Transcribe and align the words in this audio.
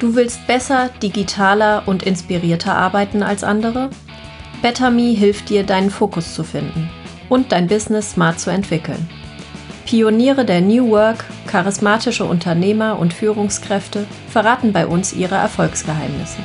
Du 0.00 0.14
willst 0.14 0.46
besser, 0.46 0.90
digitaler 1.02 1.84
und 1.86 2.02
inspirierter 2.02 2.74
arbeiten 2.74 3.22
als 3.22 3.44
andere? 3.44 3.90
BetterMe 4.60 5.14
hilft 5.14 5.50
dir, 5.50 5.64
deinen 5.64 5.90
Fokus 5.90 6.34
zu 6.34 6.42
finden 6.42 6.90
und 7.28 7.52
dein 7.52 7.68
Business 7.68 8.12
smart 8.12 8.40
zu 8.40 8.50
entwickeln. 8.50 9.08
Pioniere 9.86 10.44
der 10.44 10.60
New 10.60 10.90
Work, 10.90 11.24
charismatische 11.46 12.24
Unternehmer 12.24 12.98
und 12.98 13.12
Führungskräfte 13.12 14.06
verraten 14.28 14.72
bei 14.72 14.86
uns 14.86 15.12
ihre 15.12 15.34
Erfolgsgeheimnisse. 15.36 16.38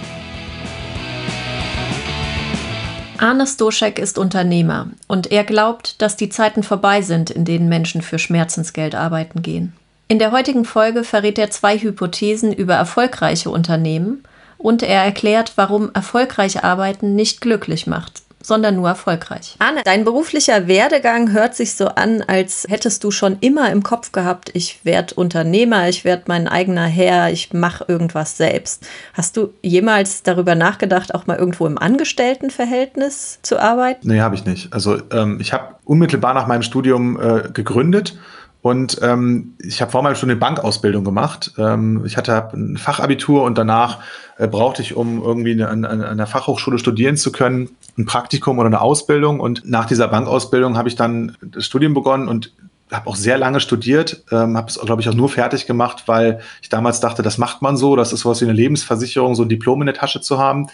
Arne 3.18 3.48
Stoschek 3.48 4.00
ist 4.00 4.18
Unternehmer 4.18 4.88
und 5.08 5.32
er 5.32 5.44
glaubt, 5.44 6.02
dass 6.02 6.16
die 6.16 6.30
Zeiten 6.30 6.64
vorbei 6.64 7.02
sind, 7.02 7.30
in 7.30 7.44
denen 7.44 7.68
Menschen 7.68 8.02
für 8.02 8.20
Schmerzensgeld 8.20 8.96
arbeiten 8.96 9.42
gehen. 9.42 9.74
In 10.12 10.18
der 10.18 10.32
heutigen 10.32 10.66
Folge 10.66 11.04
verrät 11.04 11.38
er 11.38 11.52
zwei 11.52 11.78
Hypothesen 11.78 12.52
über 12.52 12.74
erfolgreiche 12.74 13.52
Unternehmen 13.52 14.24
und 14.58 14.82
er 14.82 15.04
erklärt, 15.04 15.54
warum 15.56 15.92
erfolgreich 15.94 16.64
Arbeiten 16.64 17.14
nicht 17.14 17.42
glücklich 17.42 17.86
macht, 17.86 18.24
sondern 18.42 18.78
nur 18.78 18.88
erfolgreich. 18.88 19.56
Anne, 19.60 19.82
dein 19.86 20.06
beruflicher 20.06 20.68
Werdegang 20.68 21.32
hört 21.32 21.54
sich 21.54 21.76
so 21.76 21.90
an, 21.90 22.24
als 22.26 22.66
hättest 22.68 23.04
du 23.04 23.12
schon 23.12 23.38
immer 23.42 23.72
im 23.72 23.84
Kopf 23.84 24.12
gehabt, 24.12 24.50
ich 24.56 24.84
werde 24.84 25.14
Unternehmer, 25.14 25.88
ich 25.90 26.04
werde 26.06 26.24
mein 26.26 26.48
eigener 26.48 26.88
Herr, 26.88 27.32
ich 27.32 27.54
mache 27.54 27.86
irgendwas 27.88 28.36
selbst. 28.36 28.88
Hast 29.14 29.38
du 29.38 29.54
jemals 29.62 30.24
darüber 30.24 30.56
nachgedacht, 30.56 31.14
auch 31.14 31.28
mal 31.28 31.38
irgendwo 31.38 31.68
im 31.68 31.78
Angestelltenverhältnis 31.78 33.38
zu 33.44 33.60
arbeiten? 33.60 34.08
Nee, 34.08 34.22
habe 34.22 34.34
ich 34.34 34.44
nicht. 34.44 34.74
Also 34.74 35.00
ähm, 35.12 35.38
ich 35.40 35.54
habe 35.54 35.76
unmittelbar 35.86 36.34
nach 36.34 36.48
meinem 36.48 36.64
Studium 36.64 37.22
äh, 37.22 37.50
gegründet 37.54 38.18
und 38.62 39.00
ähm, 39.02 39.54
ich 39.60 39.82
habe 39.82 39.92
vor 39.92 40.04
meinem 40.04 40.16
Studium 40.16 40.36
eine 40.36 40.40
Bankausbildung 40.40 41.06
gemacht. 41.06 41.54
Ähm, 41.58 42.04
ich 42.06 42.18
hatte 42.18 42.50
ein 42.54 42.76
Fachabitur 42.76 43.44
und 43.44 43.58
danach 43.58 44.00
äh, 44.38 44.48
brauchte 44.48 44.82
ich, 44.82 44.96
um 44.96 45.24
irgendwie 45.24 45.64
an, 45.64 45.86
an 45.86 46.04
einer 46.04 46.28
Fachhochschule 46.28 46.78
studieren 46.78 47.16
zu 47.16 47.32
können, 47.32 47.70
ein 47.98 48.06
Praktikum 48.06 48.60
oder 48.60 48.68
eine 48.68 48.82
Ausbildung. 48.82 49.40
Und 49.40 49.64
nach 49.66 49.86
dieser 49.86 50.10
Bankausbildung 50.10 50.78
habe 50.78 50.90
ich 50.90 50.96
dann 50.96 51.38
das 51.42 51.66
Studium 51.66 51.94
begonnen 51.94 52.28
und 52.28 52.52
habe 52.92 53.08
auch 53.08 53.16
sehr 53.16 53.38
lange 53.38 53.62
studiert, 53.62 54.24
ähm, 54.32 54.58
habe 54.58 54.68
es, 54.68 54.78
glaube 54.80 55.02
ich, 55.02 55.08
auch 55.08 55.14
nur 55.14 55.30
fertig 55.30 55.66
gemacht, 55.66 56.04
weil 56.08 56.42
ich 56.62 56.68
damals 56.70 57.00
dachte, 57.00 57.22
das 57.22 57.38
macht 57.38 57.62
man 57.62 57.78
so, 57.78 57.96
das 57.96 58.12
ist 58.12 58.22
sowas 58.22 58.42
wie 58.42 58.46
eine 58.46 58.54
Lebensversicherung, 58.54 59.36
so 59.36 59.44
ein 59.44 59.50
Diplom 59.50 59.82
in 59.82 59.86
der 59.86 59.96
Tasche 59.96 60.20
zu 60.20 60.38
haben. 60.38 60.68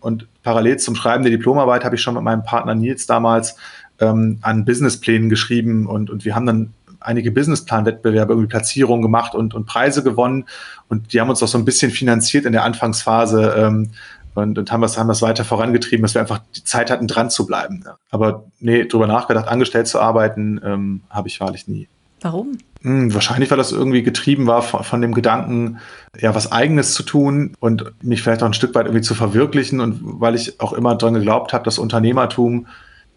Und 0.00 0.26
parallel 0.42 0.78
zum 0.78 0.96
Schreiben 0.96 1.22
der 1.22 1.30
Diplomarbeit 1.30 1.84
habe 1.84 1.94
ich 1.94 2.02
schon 2.02 2.14
mit 2.14 2.22
meinem 2.24 2.42
Partner 2.42 2.74
Nils 2.74 3.06
damals 3.06 3.56
ähm, 4.00 4.38
an 4.40 4.64
Businessplänen 4.64 5.28
geschrieben 5.28 5.86
und, 5.86 6.10
und 6.10 6.24
wir 6.24 6.34
haben 6.34 6.46
dann 6.46 6.72
einige 7.00 7.30
Businessplan-Wettbewerbe, 7.32 8.32
irgendwie 8.32 8.48
Platzierungen 8.48 9.02
gemacht 9.02 9.34
und, 9.34 9.54
und 9.54 9.66
Preise 9.66 10.02
gewonnen. 10.02 10.44
Und 10.88 11.12
die 11.12 11.20
haben 11.20 11.30
uns 11.30 11.42
auch 11.42 11.48
so 11.48 11.58
ein 11.58 11.64
bisschen 11.64 11.90
finanziert 11.90 12.44
in 12.44 12.52
der 12.52 12.64
Anfangsphase 12.64 13.54
ähm, 13.56 13.90
und, 14.34 14.58
und 14.58 14.70
haben, 14.70 14.82
das, 14.82 14.98
haben 14.98 15.08
das 15.08 15.22
weiter 15.22 15.44
vorangetrieben, 15.44 16.02
dass 16.02 16.14
wir 16.14 16.20
einfach 16.20 16.40
die 16.54 16.64
Zeit 16.64 16.90
hatten, 16.90 17.06
dran 17.06 17.30
zu 17.30 17.46
bleiben. 17.46 17.82
Ja. 17.84 17.96
Aber 18.10 18.44
nee, 18.60 18.84
drüber 18.84 19.06
nachgedacht, 19.06 19.48
angestellt 19.48 19.88
zu 19.88 20.00
arbeiten, 20.00 20.60
ähm, 20.64 21.00
habe 21.10 21.28
ich 21.28 21.40
wahrlich 21.40 21.66
nie. 21.68 21.88
Warum? 22.22 22.58
Hm, 22.82 23.12
wahrscheinlich, 23.14 23.50
weil 23.50 23.58
das 23.58 23.72
irgendwie 23.72 24.02
getrieben 24.02 24.46
war 24.46 24.62
von, 24.62 24.84
von, 24.84 25.00
dem 25.00 25.14
Gedanken, 25.14 25.78
ja, 26.18 26.34
was 26.34 26.52
Eigenes 26.52 26.94
zu 26.94 27.02
tun 27.02 27.54
und 27.60 27.92
mich 28.02 28.22
vielleicht 28.22 28.42
auch 28.42 28.46
ein 28.46 28.54
Stück 28.54 28.74
weit 28.74 28.86
irgendwie 28.86 29.02
zu 29.02 29.14
verwirklichen 29.14 29.80
und 29.80 30.00
weil 30.02 30.34
ich 30.34 30.60
auch 30.60 30.72
immer 30.72 30.96
dran 30.96 31.14
geglaubt 31.14 31.52
habe, 31.52 31.64
dass 31.64 31.78
Unternehmertum 31.78 32.66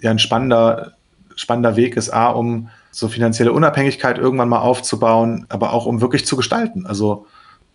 ja 0.02 0.12
ein 0.12 0.20
spannender, 0.20 0.94
spannender 1.36 1.76
Weg 1.76 1.98
ist, 1.98 2.10
A, 2.12 2.30
um 2.30 2.70
so 2.94 3.08
finanzielle 3.08 3.52
Unabhängigkeit 3.52 4.18
irgendwann 4.18 4.50
mal 4.50 4.60
aufzubauen, 4.60 5.46
aber 5.50 5.74
auch 5.74 5.86
um 5.86 6.02
wirklich 6.02 6.26
zu 6.26 6.36
gestalten. 6.36 6.86
Also 6.86 7.26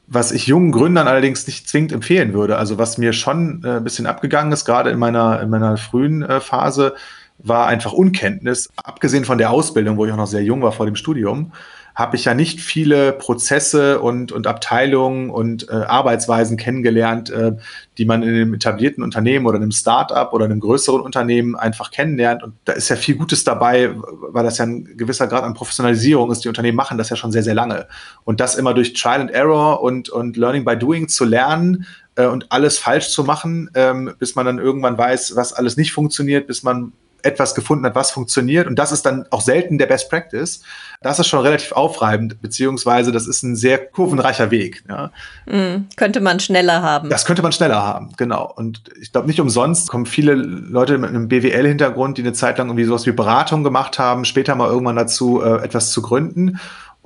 was 0.07 0.33
ich 0.33 0.47
jungen 0.47 0.73
Gründern 0.73 1.07
allerdings 1.07 1.47
nicht 1.47 1.69
zwingend 1.69 1.93
empfehlen 1.93 2.33
würde, 2.33 2.57
also 2.57 2.79
was 2.79 2.97
mir 2.97 3.13
schon 3.13 3.63
äh, 3.65 3.77
ein 3.77 3.85
bisschen 3.85 4.07
abgegangen 4.07 4.53
ist, 4.53 4.65
gerade 4.65 4.91
in 4.91 4.99
meiner, 4.99 5.41
in 5.43 5.51
meiner 5.51 5.77
frühen 5.77 6.23
äh, 6.23 6.41
Phase, 6.41 6.95
war 7.39 7.67
einfach 7.67 7.93
Unkenntnis, 7.93 8.69
abgesehen 8.77 9.25
von 9.25 9.39
der 9.39 9.51
Ausbildung, 9.51 9.97
wo 9.97 10.07
ich 10.07 10.13
auch 10.13 10.17
noch 10.17 10.27
sehr 10.27 10.43
jung 10.43 10.63
war 10.63 10.73
vor 10.73 10.87
dem 10.87 10.97
Studium, 10.97 11.53
habe 11.99 12.15
ich 12.15 12.27
ja 12.27 12.33
nicht 12.33 12.61
viele 12.61 13.13
Prozesse 13.13 14.01
und, 14.01 14.31
und 14.31 14.47
Abteilungen 14.47 15.31
und 15.31 15.69
äh, 15.69 15.73
Arbeitsweisen 15.73 16.57
kennengelernt, 16.57 17.29
äh, 17.29 17.57
die 17.99 18.05
man 18.05 18.23
in 18.23 18.29
einem 18.29 18.55
etablierten 18.55 19.03
Unternehmen 19.03 19.47
oder 19.47 19.57
einem 19.57 19.73
Start-up 19.73 20.33
oder 20.33 20.45
einem 20.45 20.61
größeren 20.61 21.01
Unternehmen 21.01 21.57
einfach 21.57 21.91
kennenlernt. 21.91 22.45
Und 22.45 22.55
da 22.67 22.75
ist 22.75 22.89
ja 22.89 22.95
viel 22.95 23.17
Gutes 23.17 23.43
dabei, 23.43 23.91
weil 23.97 24.45
das 24.45 24.59
ja 24.59 24.67
ein 24.67 24.97
gewisser 24.97 25.27
Grad 25.27 25.43
an 25.43 25.55
Professionalisierung 25.55 26.31
ist. 26.31 26.45
Die 26.45 26.49
Unternehmen 26.49 26.77
machen 26.77 26.99
das 26.99 27.11
ja 27.11 27.17
schon 27.17 27.33
sehr, 27.33 27.43
sehr 27.43 27.55
lange. 27.55 27.89
Und 28.23 28.39
das 28.39 28.55
immer 28.55 28.75
durch 28.75 28.93
Trial 28.93 29.21
and 29.21 29.33
Error 29.33 29.83
und, 29.83 30.09
und 30.09 30.37
Learning 30.37 30.65
by 30.65 30.77
Doing 30.77 31.09
zu 31.09 31.25
lernen, 31.25 31.85
äh, 32.15 32.27
und 32.27 32.53
alles 32.53 32.79
falsch 32.79 33.09
zu 33.09 33.25
machen, 33.25 33.71
ähm, 33.75 34.15
bis 34.21 34.37
man 34.37 34.47
dann 34.47 34.61
irgendwann 34.61 34.97
weiß, 34.97 35.35
was 35.35 35.53
alles 35.53 35.77
nicht 35.77 35.93
funktioniert, 35.93 36.47
bis 36.47 36.63
man 36.63 36.93
etwas 37.23 37.55
gefunden 37.55 37.85
hat, 37.85 37.95
was 37.95 38.11
funktioniert. 38.11 38.67
Und 38.67 38.79
das 38.79 38.93
ist 38.93 39.05
dann 39.05 39.27
auch 39.31 39.41
selten 39.41 39.79
der 39.79 39.87
Best 39.87 40.11
Practice. 40.11 40.63
Das 41.01 41.19
ist 41.19 41.29
schon 41.29 41.41
relativ 41.41 41.73
aufreibend, 41.73 42.41
beziehungsweise 42.43 43.13
das 43.13 43.27
ist 43.27 43.43
ein 43.43 43.57
sehr 43.57 43.79
kurvenreicher 43.79 44.51
Weg. 44.51 44.85
Ja. 44.89 45.11
Mm, 45.47 45.87
könnte 45.97 46.21
man 46.21 46.41
schneller 46.41 46.83
haben. 46.83 47.09
Das 47.09 47.25
könnte 47.25 47.43
man 47.43 47.53
schneller 47.53 47.83
haben, 47.83 48.13
genau. 48.17 48.53
Und 48.57 48.83
ich 49.01 49.13
glaube, 49.13 49.29
nicht 49.29 49.41
umsonst 49.41 49.89
kommen 49.89 50.07
viele 50.07 50.35
Leute 50.35 50.99
mit 50.99 51.11
einem 51.11 51.29
BWL-Hintergrund, 51.29 52.19
die 52.19 52.23
eine 52.23 52.33
Zeit 52.33 52.59
lang 52.59 52.69
irgendwie 52.69 52.85
sowas 52.85 53.07
wie 53.07 53.13
Beratung 53.13 53.65
gemacht 53.65 53.99
haben, 53.99 54.25
später 54.25 54.55
mal 54.55 54.69
irgendwann 54.69 54.97
dazu, 54.97 55.43
äh, 55.43 55.63
etwas 55.63 55.91
zu 55.91 56.03
gründen. 56.03 56.59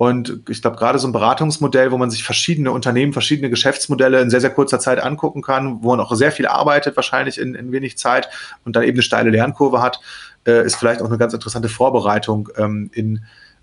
Und 0.03 0.41
ich 0.49 0.61
glaube, 0.61 0.75
gerade 0.75 0.99
so 0.99 1.07
ein 1.07 1.13
Beratungsmodell, 1.13 1.91
wo 1.91 1.97
man 1.97 2.09
sich 2.09 2.25
verschiedene 2.25 2.71
Unternehmen, 2.71 3.13
verschiedene 3.13 3.49
Geschäftsmodelle 3.49 4.21
in 4.21 4.29
sehr, 4.29 4.41
sehr 4.41 4.49
kurzer 4.49 4.77
Zeit 4.77 5.01
angucken 5.01 5.41
kann, 5.41 5.81
wo 5.81 5.91
man 5.91 6.01
auch 6.01 6.13
sehr 6.13 6.33
viel 6.33 6.45
arbeitet, 6.45 6.97
wahrscheinlich 6.97 7.37
in, 7.37 7.55
in 7.55 7.71
wenig 7.71 7.97
Zeit 7.97 8.27
und 8.65 8.75
dann 8.75 8.83
eben 8.83 8.97
eine 8.97 9.01
steile 9.01 9.29
Lernkurve 9.29 9.81
hat, 9.81 10.01
äh, 10.45 10.65
ist 10.65 10.75
vielleicht 10.75 11.01
auch 11.01 11.05
eine 11.05 11.17
ganz 11.17 11.33
interessante 11.33 11.69
Vorbereitung 11.69 12.49
ähm, 12.57 12.89
in, 12.91 13.21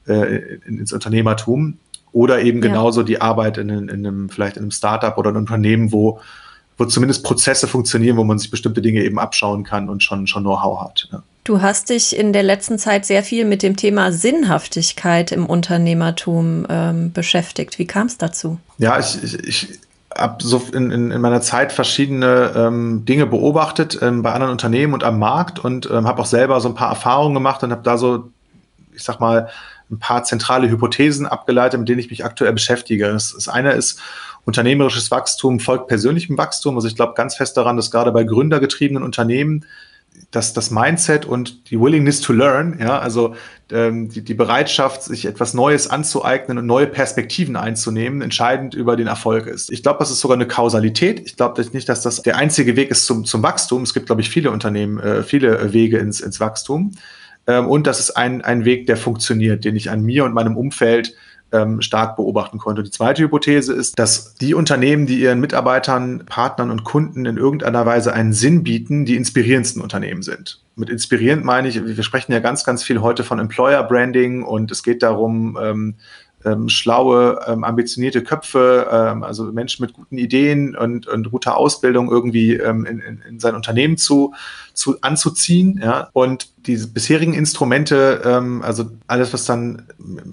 äh, 0.09 0.57
in, 0.67 0.79
ins 0.79 0.95
Unternehmertum. 0.95 1.77
Oder 2.13 2.41
eben 2.41 2.63
genauso 2.63 3.03
ja. 3.03 3.07
die 3.07 3.21
Arbeit 3.21 3.59
in, 3.59 3.69
in 3.69 3.91
einem, 3.91 4.31
vielleicht 4.31 4.57
in 4.57 4.63
einem 4.63 4.71
Startup 4.71 5.17
oder 5.19 5.29
einem 5.29 5.41
Unternehmen, 5.41 5.93
wo, 5.93 6.21
wo 6.81 6.87
zumindest 6.87 7.23
Prozesse 7.25 7.69
funktionieren, 7.69 8.17
wo 8.17 8.25
man 8.25 8.39
sich 8.39 8.51
bestimmte 8.51 8.81
Dinge 8.81 9.05
eben 9.05 9.19
abschauen 9.19 9.65
kann 9.65 9.91
und 9.91 10.03
schon, 10.03 10.27
schon 10.27 10.43
Know-how 10.43 10.81
hat. 10.81 11.09
Ja. 11.13 11.23
Du 11.45 11.61
hast 11.61 11.91
dich 11.91 12.17
in 12.17 12.33
der 12.33 12.43
letzten 12.43 12.79
Zeit 12.79 13.05
sehr 13.05 13.23
viel 13.23 13.45
mit 13.45 13.63
dem 13.63 13.77
Thema 13.77 14.13
Sinnhaftigkeit 14.13 15.31
im 15.31 15.45
Unternehmertum 15.45 16.67
ähm, 16.71 17.13
beschäftigt. 17.13 17.79
Wie 17.79 17.87
kam 17.87 18.07
es 18.07 18.17
dazu? 18.17 18.59
Ja, 18.79 18.99
ich, 18.99 19.23
ich, 19.23 19.47
ich 19.47 19.69
habe 20.17 20.43
so 20.43 20.63
in, 20.73 20.91
in, 20.91 21.11
in, 21.11 21.21
meiner 21.21 21.43
Zeit 21.43 21.73
verschiedene 21.73 22.53
ähm, 22.57 23.05
Dinge 23.05 23.27
beobachtet 23.27 23.99
ähm, 24.01 24.23
bei 24.23 24.33
anderen 24.33 24.53
Unternehmen 24.53 24.95
und 24.95 25.05
am 25.05 25.19
Markt 25.19 25.59
und 25.59 25.89
ähm, 25.91 26.07
habe 26.07 26.23
auch 26.23 26.27
selber 26.27 26.61
so 26.61 26.69
ein 26.69 26.75
paar 26.75 26.91
Erfahrungen 26.91 27.35
gemacht 27.35 27.63
und 27.63 27.73
habe 27.73 27.83
da 27.83 27.99
so, 27.99 28.31
ich 28.95 29.03
sag 29.03 29.21
mal, 29.21 29.51
ein 29.91 29.99
paar 29.99 30.25
zentrale 30.25 30.71
Hypothesen 30.71 31.27
abgeleitet, 31.27 31.79
mit 31.79 31.89
denen 31.89 31.99
ich 31.99 32.11
mich 32.11 32.25
aktuell 32.25 32.53
beschäftige. 32.53 33.13
Das, 33.13 33.33
das 33.33 33.49
eine 33.49 33.73
ist, 33.73 34.01
unternehmerisches 34.51 35.13
Wachstum 35.13 35.61
folgt 35.61 35.87
persönlichem 35.87 36.37
Wachstum. 36.37 36.75
Also 36.75 36.89
ich 36.89 36.97
glaube 36.97 37.15
ganz 37.15 37.37
fest 37.37 37.57
daran, 37.57 37.77
dass 37.77 37.93
gerade 37.93 38.11
bei 38.11 38.25
gründergetriebenen 38.25 39.05
Unternehmen 39.05 39.65
das, 40.33 40.53
das 40.55 40.73
Mindset 40.73 41.25
und 41.25 41.71
die 41.71 41.81
Willingness 41.81 42.21
to 42.21 42.33
learn, 42.33 42.79
ja, 42.81 42.99
also 42.99 43.37
ähm, 43.71 44.09
die, 44.09 44.23
die 44.23 44.35
Bereitschaft, 44.35 45.05
sich 45.05 45.25
etwas 45.25 45.55
Neues 45.55 45.89
anzueignen 45.89 46.59
und 46.59 46.67
neue 46.67 46.89
Perspektiven 46.89 47.55
einzunehmen, 47.55 48.23
entscheidend 48.23 48.75
über 48.75 48.97
den 48.97 49.07
Erfolg 49.07 49.47
ist. 49.47 49.71
Ich 49.71 49.85
glaube, 49.85 50.01
das 50.01 50.11
ist 50.11 50.19
sogar 50.19 50.37
eine 50.37 50.49
Kausalität. 50.49 51.21
Ich 51.25 51.37
glaube 51.37 51.65
nicht, 51.73 51.89
dass 51.89 52.03
das 52.03 52.23
der 52.23 52.37
einzige 52.37 52.75
Weg 52.75 52.91
ist 52.91 53.07
zum, 53.07 53.25
zum 53.25 53.45
Wachstum. 53.45 53.83
Es 53.83 53.95
gibt, 53.95 54.07
glaube 54.07 54.21
ich, 54.21 54.31
viele 54.31 54.51
Unternehmen, 54.51 54.99
äh, 54.99 55.23
viele 55.23 55.73
Wege 55.73 55.99
ins, 55.99 56.21
ins 56.21 56.41
Wachstum. 56.41 56.91
Ähm, 57.47 57.69
und 57.69 57.87
das 57.87 58.01
ist 58.01 58.11
ein, 58.17 58.43
ein 58.43 58.65
Weg, 58.65 58.89
der 58.89 58.97
funktioniert, 58.97 59.65
den 59.65 59.77
ich 59.77 59.91
an 59.91 60.03
mir 60.03 60.25
und 60.25 60.35
meinem 60.35 60.57
Umfeld 60.57 61.15
ähm, 61.53 61.83
stark 61.83 62.17
beobachten 62.17 62.59
konnte. 62.59 62.83
Die 62.83 62.91
zweite 62.91 63.23
Hypothese 63.23 63.73
ist, 63.73 63.99
dass 63.99 64.35
die 64.35 64.55
Unternehmen, 64.55 65.07
die 65.07 65.21
ihren 65.21 65.41
Mitarbeitern, 65.41 66.25
Partnern 66.27 66.71
und 66.71 66.85
Kunden 66.85 67.27
in 67.27 67.37
irgendeiner 67.37 67.85
Weise 67.87 68.13
einen 68.13 68.33
Sinn 68.33 68.63
bieten, 68.63 69.05
die 69.05 69.17
inspirierendsten 69.17 69.83
Unternehmen 69.83 70.23
sind. 70.23 70.63
Mit 70.77 70.91
inspirierend 70.91 71.45
meine 71.45 71.69
ich, 71.69 71.85
wir 71.85 72.03
sprechen 72.03 72.33
ja 72.33 72.41
ganz, 72.41 72.65
ganz 72.65 72.83
viel 72.83 73.01
heute 73.01 73.25
von 73.25 73.39
Employer 73.39 73.83
Branding 73.83 74.43
und 74.43 74.71
es 74.71 74.83
geht 74.83 75.03
darum, 75.03 75.59
ähm, 75.61 75.95
ähm, 76.45 76.69
schlaue, 76.69 77.41
ähm, 77.47 77.65
ambitionierte 77.65 78.23
Köpfe, 78.23 78.89
ähm, 78.91 79.23
also 79.23 79.45
Menschen 79.45 79.85
mit 79.85 79.93
guten 79.95 80.17
Ideen 80.17 80.77
und, 80.77 81.07
und 81.07 81.31
guter 81.31 81.57
Ausbildung 81.57 82.11
irgendwie 82.11 82.55
ähm, 82.55 82.87
in, 82.87 82.99
in, 83.01 83.23
in 83.29 83.41
sein 83.41 83.55
Unternehmen 83.55 83.97
zu, 83.97 84.35
zu 84.73 85.01
anzuziehen. 85.03 85.81
Ja? 85.83 86.09
Und 86.13 86.49
die 86.67 86.77
bisherigen 86.77 87.35
Instrumente, 87.35 88.23
ähm, 88.25 88.63
also 88.63 88.91
alles, 89.07 89.33
was 89.33 89.45
dann 89.45 89.87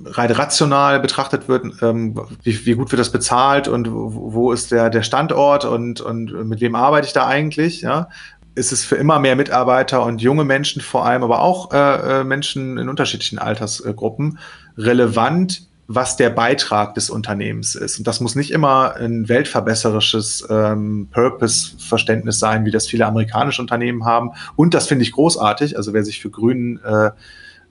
rein 0.06 0.32
rational 0.32 1.00
betrachtet 1.00 1.48
wird, 1.50 1.82
ähm, 1.82 2.20
wie, 2.44 2.66
wie 2.66 2.74
gut 2.74 2.92
wird 2.92 3.00
das 3.00 3.12
bezahlt 3.12 3.68
und 3.68 3.92
wo, 3.92 4.34
wo 4.34 4.52
ist 4.52 4.72
der, 4.72 4.90
der 4.90 5.04
Standort 5.04 5.66
und, 5.66 6.02
und 6.02 6.48
mit 6.48 6.62
wem 6.62 6.76
arbeite 6.76 7.08
ich 7.08 7.14
da 7.14 7.28
eigentlich, 7.28 7.82
ja, 7.82 8.08
ist 8.56 8.72
es 8.72 8.84
für 8.84 8.96
immer 8.96 9.20
mehr 9.20 9.36
Mitarbeiter 9.36 10.04
und 10.04 10.22
junge 10.22 10.44
Menschen 10.44 10.82
vor 10.82 11.06
allem, 11.06 11.24
aber 11.24 11.42
auch 11.42 11.72
äh, 11.72 12.22
äh 12.22 12.24
Menschen 12.24 12.78
in 12.78 12.90
unterschiedlichen 12.90 13.38
Altersgruppen 13.38 14.40
relevant, 14.78 15.67
was 15.88 16.18
der 16.18 16.30
Beitrag 16.30 16.96
des 16.96 17.10
Unternehmens 17.10 17.76
ist. 17.76 17.98
Und 17.98 18.08
das 18.08 18.20
muss 18.20 18.36
nicht 18.36 18.52
immer 18.52 18.96
ein 18.96 19.30
weltverbesserisches 19.30 20.46
ähm, 20.50 21.08
Purpose-Verständnis 21.12 22.40
sein, 22.40 22.66
wie 22.66 22.72
das 22.72 22.88
viele 22.88 23.06
amerikanische 23.06 23.62
Unternehmen 23.62 24.04
haben. 24.06 24.32
Und 24.58 24.74
das 24.74 24.88
finde 24.88 25.04
ich 25.04 25.14
großartig. 25.14 25.78
Also 25.78 25.94
wer 25.94 26.04
sich 26.04 26.22
für 26.22 26.30
Grünen 26.30 26.80
äh, 26.84 27.12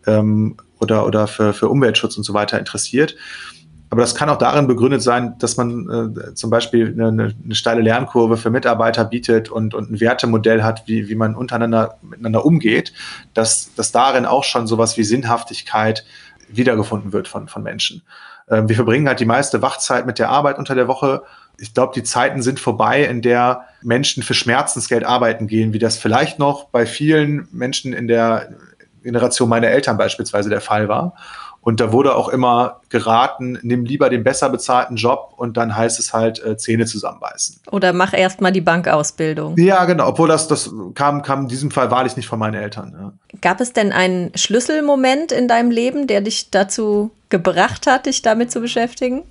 ähm, 0.06 0.56
oder, 0.80 1.06
oder 1.06 1.26
für, 1.26 1.52
für 1.52 1.68
Umweltschutz 1.68 2.16
und 2.16 2.24
so 2.24 2.32
weiter 2.32 2.58
interessiert. 2.58 3.16
Aber 3.88 4.00
das 4.00 4.16
kann 4.16 4.28
auch 4.28 4.38
darin 4.38 4.66
begründet 4.66 5.00
sein, 5.00 5.34
dass 5.38 5.56
man 5.56 6.16
äh, 6.16 6.34
zum 6.34 6.50
Beispiel 6.50 6.88
eine, 6.88 7.34
eine 7.44 7.54
steile 7.54 7.82
Lernkurve 7.82 8.36
für 8.36 8.50
Mitarbeiter 8.50 9.04
bietet 9.04 9.48
und, 9.48 9.74
und 9.74 9.90
ein 9.90 10.00
Wertemodell 10.00 10.64
hat, 10.64 10.82
wie, 10.86 11.08
wie 11.08 11.14
man 11.14 11.36
untereinander 11.36 11.98
miteinander 12.02 12.44
umgeht, 12.44 12.92
dass, 13.32 13.72
dass 13.74 13.92
darin 13.92 14.26
auch 14.26 14.42
schon 14.42 14.66
sowas 14.66 14.96
wie 14.96 15.04
Sinnhaftigkeit 15.04 16.04
wiedergefunden 16.48 17.12
wird 17.12 17.28
von, 17.28 17.48
von 17.48 17.62
Menschen. 17.62 18.02
Ähm, 18.48 18.68
wir 18.68 18.76
verbringen 18.76 19.08
halt 19.08 19.20
die 19.20 19.24
meiste 19.24 19.62
Wachzeit 19.62 20.06
mit 20.06 20.18
der 20.18 20.28
Arbeit 20.28 20.58
unter 20.58 20.74
der 20.74 20.88
Woche. 20.88 21.22
Ich 21.58 21.74
glaube, 21.74 21.92
die 21.94 22.02
Zeiten 22.02 22.42
sind 22.42 22.60
vorbei, 22.60 23.04
in 23.04 23.22
der 23.22 23.62
Menschen 23.82 24.22
für 24.22 24.34
Schmerzensgeld 24.34 25.04
arbeiten 25.04 25.46
gehen, 25.46 25.72
wie 25.72 25.78
das 25.78 25.96
vielleicht 25.96 26.38
noch 26.38 26.68
bei 26.68 26.86
vielen 26.86 27.48
Menschen 27.50 27.92
in 27.92 28.08
der 28.08 28.50
Generation 29.02 29.48
meiner 29.48 29.68
Eltern 29.68 29.96
beispielsweise 29.96 30.50
der 30.50 30.60
Fall 30.60 30.88
war. 30.88 31.14
Und 31.66 31.80
da 31.80 31.90
wurde 31.90 32.14
auch 32.14 32.28
immer 32.28 32.80
geraten, 32.90 33.58
nimm 33.62 33.84
lieber 33.84 34.08
den 34.08 34.22
besser 34.22 34.50
bezahlten 34.50 34.94
Job 34.94 35.34
und 35.36 35.56
dann 35.56 35.74
heißt 35.74 35.98
es 35.98 36.12
halt 36.12 36.40
äh, 36.44 36.56
Zähne 36.56 36.86
zusammenbeißen. 36.86 37.58
Oder 37.72 37.92
mach 37.92 38.12
erst 38.12 38.40
mal 38.40 38.52
die 38.52 38.60
Bankausbildung. 38.60 39.58
Ja, 39.58 39.84
genau. 39.84 40.06
Obwohl 40.06 40.28
das, 40.28 40.46
das 40.46 40.70
kam, 40.94 41.22
kam 41.22 41.42
in 41.42 41.48
diesem 41.48 41.72
Fall 41.72 41.90
wahrlich 41.90 42.16
nicht 42.16 42.28
von 42.28 42.38
meinen 42.38 42.54
Eltern. 42.54 42.94
Ja. 42.96 43.12
Gab 43.40 43.60
es 43.60 43.72
denn 43.72 43.90
einen 43.90 44.30
Schlüsselmoment 44.36 45.32
in 45.32 45.48
deinem 45.48 45.72
Leben, 45.72 46.06
der 46.06 46.20
dich 46.20 46.52
dazu 46.52 47.10
gebracht 47.30 47.88
hat, 47.88 48.06
dich 48.06 48.22
damit 48.22 48.52
zu 48.52 48.60
beschäftigen? 48.60 49.24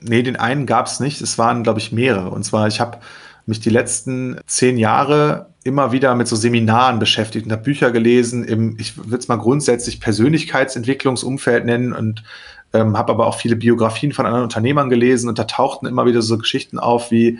Nee, 0.00 0.22
den 0.22 0.36
einen 0.36 0.64
gab 0.64 0.86
es 0.86 1.00
nicht. 1.00 1.20
Es 1.20 1.36
waren, 1.36 1.64
glaube 1.64 1.80
ich, 1.80 1.92
mehrere. 1.92 2.30
Und 2.30 2.44
zwar, 2.44 2.66
ich 2.68 2.80
habe 2.80 2.96
mich 3.44 3.60
die 3.60 3.68
letzten 3.68 4.40
zehn 4.46 4.78
Jahre 4.78 5.50
immer 5.68 5.92
wieder 5.92 6.14
mit 6.14 6.26
so 6.26 6.34
Seminaren 6.34 6.98
beschäftigt 6.98 7.46
und 7.46 7.52
habe 7.52 7.62
Bücher 7.62 7.90
gelesen 7.90 8.42
im, 8.42 8.76
ich 8.78 8.96
würde 8.96 9.18
es 9.18 9.28
mal 9.28 9.36
grundsätzlich 9.36 10.00
Persönlichkeitsentwicklungsumfeld 10.00 11.66
nennen 11.66 11.92
und 11.92 12.24
ähm, 12.72 12.96
habe 12.96 13.12
aber 13.12 13.26
auch 13.26 13.36
viele 13.36 13.54
Biografien 13.54 14.12
von 14.12 14.26
anderen 14.26 14.44
Unternehmern 14.44 14.88
gelesen 14.88 15.28
und 15.28 15.38
da 15.38 15.44
tauchten 15.44 15.86
immer 15.86 16.06
wieder 16.06 16.22
so 16.22 16.38
Geschichten 16.38 16.78
auf 16.78 17.10
wie 17.10 17.38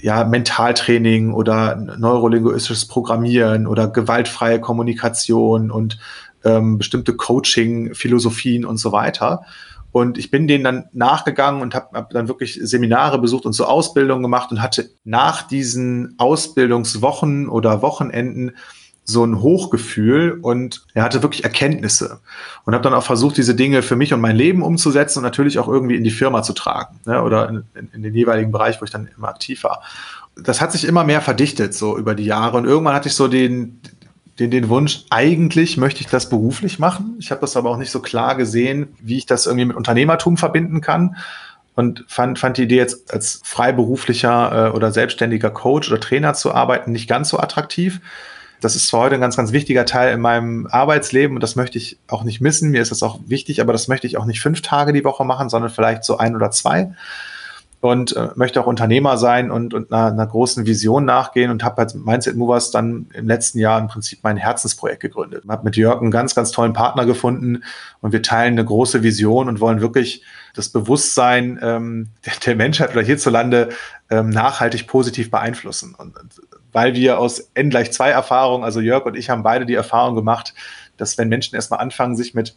ja, 0.00 0.24
Mentaltraining 0.24 1.32
oder 1.32 1.76
neurolinguistisches 1.76 2.86
Programmieren 2.86 3.66
oder 3.66 3.88
gewaltfreie 3.88 4.60
Kommunikation 4.60 5.70
und 5.70 5.98
ähm, 6.44 6.76
bestimmte 6.76 7.14
Coaching-Philosophien 7.14 8.66
und 8.66 8.76
so 8.76 8.92
weiter. 8.92 9.46
Und 9.94 10.18
ich 10.18 10.32
bin 10.32 10.48
denen 10.48 10.64
dann 10.64 10.86
nachgegangen 10.92 11.62
und 11.62 11.72
habe 11.76 11.96
hab 11.96 12.10
dann 12.10 12.26
wirklich 12.26 12.58
Seminare 12.60 13.20
besucht 13.20 13.46
und 13.46 13.52
so 13.52 13.64
Ausbildungen 13.64 14.24
gemacht 14.24 14.50
und 14.50 14.60
hatte 14.60 14.90
nach 15.04 15.46
diesen 15.46 16.16
Ausbildungswochen 16.18 17.48
oder 17.48 17.80
Wochenenden 17.80 18.56
so 19.04 19.24
ein 19.24 19.40
Hochgefühl 19.40 20.40
und 20.42 20.84
er 20.94 21.04
hatte 21.04 21.22
wirklich 21.22 21.44
Erkenntnisse 21.44 22.18
und 22.64 22.74
habe 22.74 22.82
dann 22.82 22.92
auch 22.92 23.04
versucht, 23.04 23.36
diese 23.36 23.54
Dinge 23.54 23.82
für 23.82 23.94
mich 23.94 24.12
und 24.12 24.20
mein 24.20 24.34
Leben 24.34 24.62
umzusetzen 24.62 25.20
und 25.20 25.24
natürlich 25.24 25.60
auch 25.60 25.68
irgendwie 25.68 25.94
in 25.94 26.02
die 26.02 26.10
Firma 26.10 26.42
zu 26.42 26.54
tragen 26.54 26.98
ne, 27.06 27.22
oder 27.22 27.48
in, 27.48 27.62
in, 27.76 27.88
in 27.92 28.02
den 28.02 28.16
jeweiligen 28.16 28.50
Bereich, 28.50 28.80
wo 28.80 28.84
ich 28.84 28.90
dann 28.90 29.08
immer 29.16 29.28
aktiv 29.28 29.62
war. 29.62 29.84
Das 30.34 30.60
hat 30.60 30.72
sich 30.72 30.84
immer 30.86 31.04
mehr 31.04 31.20
verdichtet 31.20 31.72
so 31.72 31.96
über 31.96 32.16
die 32.16 32.24
Jahre 32.24 32.56
und 32.56 32.64
irgendwann 32.64 32.94
hatte 32.94 33.06
ich 33.06 33.14
so 33.14 33.28
den, 33.28 33.80
den, 34.38 34.50
den 34.50 34.68
Wunsch, 34.68 35.04
eigentlich 35.10 35.76
möchte 35.76 36.00
ich 36.00 36.08
das 36.08 36.28
beruflich 36.28 36.78
machen. 36.78 37.16
Ich 37.20 37.30
habe 37.30 37.40
das 37.40 37.56
aber 37.56 37.70
auch 37.70 37.76
nicht 37.76 37.90
so 37.90 38.00
klar 38.00 38.36
gesehen, 38.36 38.88
wie 39.00 39.18
ich 39.18 39.26
das 39.26 39.46
irgendwie 39.46 39.66
mit 39.66 39.76
Unternehmertum 39.76 40.36
verbinden 40.36 40.80
kann. 40.80 41.16
Und 41.76 42.04
fand, 42.06 42.38
fand 42.38 42.56
die 42.56 42.64
Idee 42.64 42.76
jetzt 42.76 43.12
als 43.12 43.40
freiberuflicher 43.44 44.68
äh, 44.68 44.76
oder 44.76 44.92
selbstständiger 44.92 45.50
Coach 45.50 45.90
oder 45.90 46.00
Trainer 46.00 46.34
zu 46.34 46.54
arbeiten 46.54 46.92
nicht 46.92 47.08
ganz 47.08 47.28
so 47.28 47.38
attraktiv. 47.38 48.00
Das 48.60 48.76
ist 48.76 48.86
zwar 48.86 49.02
heute 49.02 49.16
ein 49.16 49.20
ganz, 49.20 49.36
ganz 49.36 49.50
wichtiger 49.50 49.84
Teil 49.84 50.14
in 50.14 50.20
meinem 50.20 50.68
Arbeitsleben 50.70 51.36
und 51.36 51.42
das 51.42 51.56
möchte 51.56 51.78
ich 51.78 51.98
auch 52.06 52.22
nicht 52.22 52.40
missen. 52.40 52.70
Mir 52.70 52.80
ist 52.80 52.92
das 52.92 53.02
auch 53.02 53.18
wichtig, 53.26 53.60
aber 53.60 53.72
das 53.72 53.88
möchte 53.88 54.06
ich 54.06 54.16
auch 54.16 54.24
nicht 54.24 54.40
fünf 54.40 54.62
Tage 54.62 54.92
die 54.92 55.04
Woche 55.04 55.24
machen, 55.24 55.48
sondern 55.48 55.70
vielleicht 55.70 56.04
so 56.04 56.16
ein 56.16 56.36
oder 56.36 56.52
zwei 56.52 56.94
und 57.84 58.16
äh, 58.16 58.30
möchte 58.34 58.62
auch 58.62 58.66
Unternehmer 58.66 59.18
sein 59.18 59.50
und, 59.50 59.74
und 59.74 59.92
einer, 59.92 60.06
einer 60.06 60.26
großen 60.26 60.64
Vision 60.64 61.04
nachgehen 61.04 61.50
und 61.50 61.62
habe 61.62 61.82
als 61.82 61.94
Mindset 61.94 62.34
Movers 62.34 62.70
dann 62.70 63.10
im 63.12 63.28
letzten 63.28 63.58
Jahr 63.58 63.78
im 63.78 63.88
Prinzip 63.88 64.20
mein 64.22 64.38
Herzensprojekt 64.38 65.00
gegründet. 65.00 65.44
Habe 65.46 65.64
mit 65.64 65.76
Jörg 65.76 66.00
einen 66.00 66.10
ganz, 66.10 66.34
ganz 66.34 66.50
tollen 66.50 66.72
Partner 66.72 67.04
gefunden 67.04 67.62
und 68.00 68.12
wir 68.12 68.22
teilen 68.22 68.54
eine 68.54 68.64
große 68.64 69.02
Vision 69.02 69.50
und 69.50 69.60
wollen 69.60 69.82
wirklich 69.82 70.22
das 70.54 70.70
Bewusstsein 70.70 71.58
ähm, 71.60 72.08
der, 72.24 72.32
der 72.46 72.56
Menschheit 72.56 72.92
oder 72.92 73.02
hierzulande 73.02 73.68
ähm, 74.08 74.30
nachhaltig 74.30 74.86
positiv 74.86 75.30
beeinflussen. 75.30 75.94
Und, 75.94 76.18
und 76.18 76.40
weil 76.72 76.94
wir 76.94 77.18
aus 77.18 77.50
N 77.52 77.68
gleich 77.68 77.92
zwei 77.92 78.08
Erfahrungen, 78.08 78.64
also 78.64 78.80
Jörg 78.80 79.04
und 79.04 79.14
ich 79.14 79.28
haben 79.28 79.42
beide 79.42 79.66
die 79.66 79.74
Erfahrung 79.74 80.14
gemacht, 80.14 80.54
dass 80.96 81.18
wenn 81.18 81.28
Menschen 81.28 81.54
erstmal 81.54 81.80
anfangen, 81.80 82.16
sich 82.16 82.32
mit 82.32 82.56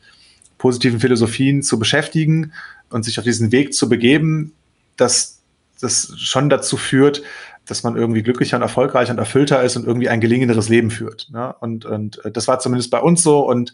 positiven 0.58 1.02
Philosophien 1.02 1.64
zu 1.64 1.78
beschäftigen 1.78 2.54
und 2.90 3.04
sich 3.04 3.20
auf 3.20 3.26
diesen 3.26 3.52
Weg 3.52 3.74
zu 3.74 3.90
begeben, 3.90 4.54
dass 4.98 5.42
das 5.80 6.14
schon 6.18 6.50
dazu 6.50 6.78
führt, 6.78 7.24
dass 7.66 7.84
man 7.84 7.98
irgendwie 7.98 8.24
glücklicher 8.24 8.58
und 8.58 8.64
erfolgreicher 8.64 9.12
und 9.12 9.20
erfüllter 9.20 9.62
ist 9.62 9.76
und 9.76 9.86
irgendwie 9.86 10.10
ein 10.10 10.22
gelingenderes 10.22 10.70
Leben 10.70 10.90
führt. 10.90 11.28
Ne? 11.32 11.54
Und, 11.60 11.86
und 11.86 12.24
äh, 12.26 12.32
das 12.32 12.48
war 12.48 12.60
zumindest 12.60 12.92
bei 12.92 13.00
uns 13.00 13.24
so. 13.24 13.40
Und 13.48 13.74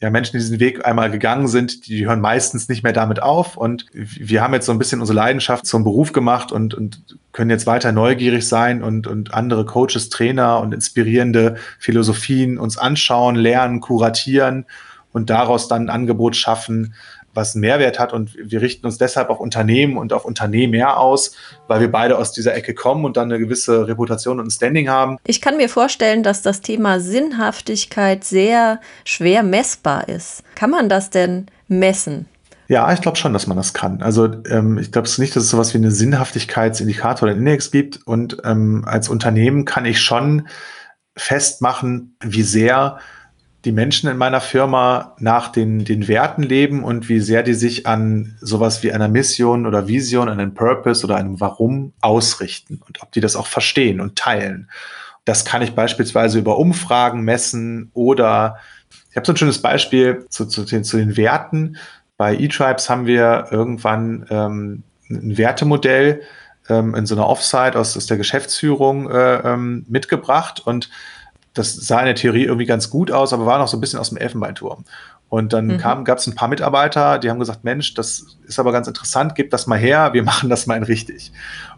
ja, 0.00 0.10
Menschen, 0.10 0.32
die 0.32 0.38
diesen 0.38 0.60
Weg 0.60 0.84
einmal 0.84 1.10
gegangen 1.10 1.46
sind, 1.46 1.86
die 1.86 2.06
hören 2.06 2.20
meistens 2.20 2.68
nicht 2.68 2.82
mehr 2.82 2.92
damit 2.92 3.22
auf. 3.22 3.56
Und 3.56 3.86
wir 3.92 4.42
haben 4.42 4.52
jetzt 4.52 4.66
so 4.66 4.72
ein 4.72 4.78
bisschen 4.78 5.00
unsere 5.00 5.16
Leidenschaft 5.16 5.66
zum 5.66 5.84
Beruf 5.84 6.12
gemacht 6.12 6.52
und, 6.52 6.74
und 6.74 7.16
können 7.32 7.50
jetzt 7.50 7.66
weiter 7.66 7.92
neugierig 7.92 8.48
sein 8.48 8.82
und, 8.82 9.06
und 9.06 9.34
andere 9.34 9.64
Coaches, 9.64 10.08
Trainer 10.08 10.60
und 10.60 10.74
inspirierende 10.74 11.56
Philosophien 11.78 12.58
uns 12.58 12.76
anschauen, 12.76 13.36
lernen, 13.36 13.80
kuratieren 13.80 14.66
und 15.12 15.30
daraus 15.30 15.68
dann 15.68 15.82
ein 15.86 15.90
Angebot 15.90 16.34
schaffen, 16.34 16.94
was 17.34 17.54
einen 17.54 17.62
Mehrwert 17.62 17.98
hat. 17.98 18.12
Und 18.12 18.36
wir 18.36 18.60
richten 18.60 18.86
uns 18.86 18.98
deshalb 18.98 19.30
auf 19.30 19.40
Unternehmen 19.40 19.98
und 19.98 20.12
auf 20.12 20.24
Unternehmer 20.24 20.98
aus, 20.98 21.36
weil 21.68 21.80
wir 21.80 21.90
beide 21.90 22.18
aus 22.18 22.32
dieser 22.32 22.54
Ecke 22.54 22.74
kommen 22.74 23.04
und 23.04 23.16
dann 23.16 23.30
eine 23.30 23.38
gewisse 23.38 23.86
Reputation 23.88 24.40
und 24.40 24.46
ein 24.46 24.50
Standing 24.50 24.88
haben. 24.88 25.18
Ich 25.26 25.40
kann 25.40 25.56
mir 25.56 25.68
vorstellen, 25.68 26.22
dass 26.22 26.42
das 26.42 26.60
Thema 26.60 27.00
Sinnhaftigkeit 27.00 28.24
sehr 28.24 28.80
schwer 29.04 29.42
messbar 29.42 30.08
ist. 30.08 30.42
Kann 30.54 30.70
man 30.70 30.88
das 30.88 31.10
denn 31.10 31.46
messen? 31.68 32.26
Ja, 32.66 32.90
ich 32.92 33.02
glaube 33.02 33.18
schon, 33.18 33.34
dass 33.34 33.46
man 33.46 33.56
das 33.56 33.74
kann. 33.74 34.00
Also 34.00 34.24
ähm, 34.48 34.78
ich 34.78 34.90
glaube 34.90 35.06
es 35.06 35.18
nicht, 35.18 35.36
dass 35.36 35.44
es 35.44 35.50
sowas 35.50 35.74
wie 35.74 35.78
eine 35.78 35.90
Sinnhaftigkeitsindikator 35.90 37.28
oder 37.28 37.36
Index 37.36 37.70
gibt. 37.70 38.06
Und 38.06 38.38
ähm, 38.44 38.84
als 38.86 39.08
Unternehmen 39.08 39.64
kann 39.66 39.84
ich 39.84 40.00
schon 40.00 40.48
festmachen, 41.16 42.16
wie 42.20 42.42
sehr 42.42 42.98
die 43.64 43.72
Menschen 43.72 44.10
in 44.10 44.16
meiner 44.16 44.40
Firma 44.40 45.14
nach 45.18 45.48
den, 45.48 45.84
den 45.84 46.06
Werten 46.06 46.42
leben 46.42 46.84
und 46.84 47.08
wie 47.08 47.20
sehr 47.20 47.42
die 47.42 47.54
sich 47.54 47.86
an 47.86 48.36
sowas 48.40 48.82
wie 48.82 48.92
einer 48.92 49.08
Mission 49.08 49.66
oder 49.66 49.88
Vision, 49.88 50.28
einem 50.28 50.54
Purpose 50.54 51.04
oder 51.04 51.16
einem 51.16 51.40
Warum 51.40 51.92
ausrichten 52.00 52.80
und 52.86 53.02
ob 53.02 53.12
die 53.12 53.20
das 53.20 53.36
auch 53.36 53.46
verstehen 53.46 54.00
und 54.00 54.16
teilen. 54.16 54.68
Das 55.24 55.46
kann 55.46 55.62
ich 55.62 55.74
beispielsweise 55.74 56.38
über 56.38 56.58
Umfragen 56.58 57.22
messen 57.22 57.90
oder 57.94 58.58
ich 59.10 59.16
habe 59.16 59.26
so 59.26 59.32
ein 59.32 59.36
schönes 59.36 59.62
Beispiel 59.62 60.26
zu, 60.28 60.46
zu, 60.46 60.64
den, 60.64 60.84
zu 60.84 60.98
den 60.98 61.16
Werten. 61.16 61.76
Bei 62.16 62.34
eTribes 62.34 62.90
haben 62.90 63.06
wir 63.06 63.46
irgendwann 63.50 64.26
ähm, 64.28 64.82
ein 65.08 65.38
Wertemodell 65.38 66.20
ähm, 66.68 66.94
in 66.94 67.06
so 67.06 67.14
einer 67.14 67.28
Offsite 67.28 67.78
aus, 67.78 67.96
aus 67.96 68.06
der 68.06 68.18
Geschäftsführung 68.18 69.10
äh, 69.10 69.36
ähm, 69.36 69.86
mitgebracht 69.88 70.60
und 70.64 70.90
das 71.54 71.74
sah 71.74 72.00
in 72.00 72.06
der 72.06 72.14
Theorie 72.14 72.44
irgendwie 72.44 72.66
ganz 72.66 72.90
gut 72.90 73.10
aus, 73.10 73.32
aber 73.32 73.46
war 73.46 73.58
noch 73.58 73.68
so 73.68 73.76
ein 73.76 73.80
bisschen 73.80 73.98
aus 73.98 74.10
dem 74.10 74.18
Elfenbeinturm. 74.18 74.84
Und 75.28 75.52
dann 75.52 75.66
mhm. 75.66 75.78
gab 75.78 76.18
es 76.18 76.26
ein 76.26 76.34
paar 76.34 76.48
Mitarbeiter, 76.48 77.18
die 77.18 77.30
haben 77.30 77.38
gesagt, 77.38 77.64
Mensch, 77.64 77.94
das 77.94 78.36
ist 78.46 78.58
aber 78.58 78.72
ganz 78.72 78.86
interessant, 78.86 79.34
gib 79.34 79.50
das 79.50 79.66
mal 79.66 79.78
her, 79.78 80.12
wir 80.12 80.22
machen 80.24 80.50
das 80.50 80.66
mal 80.66 80.76
in 80.76 80.82
richtig. 80.82 81.32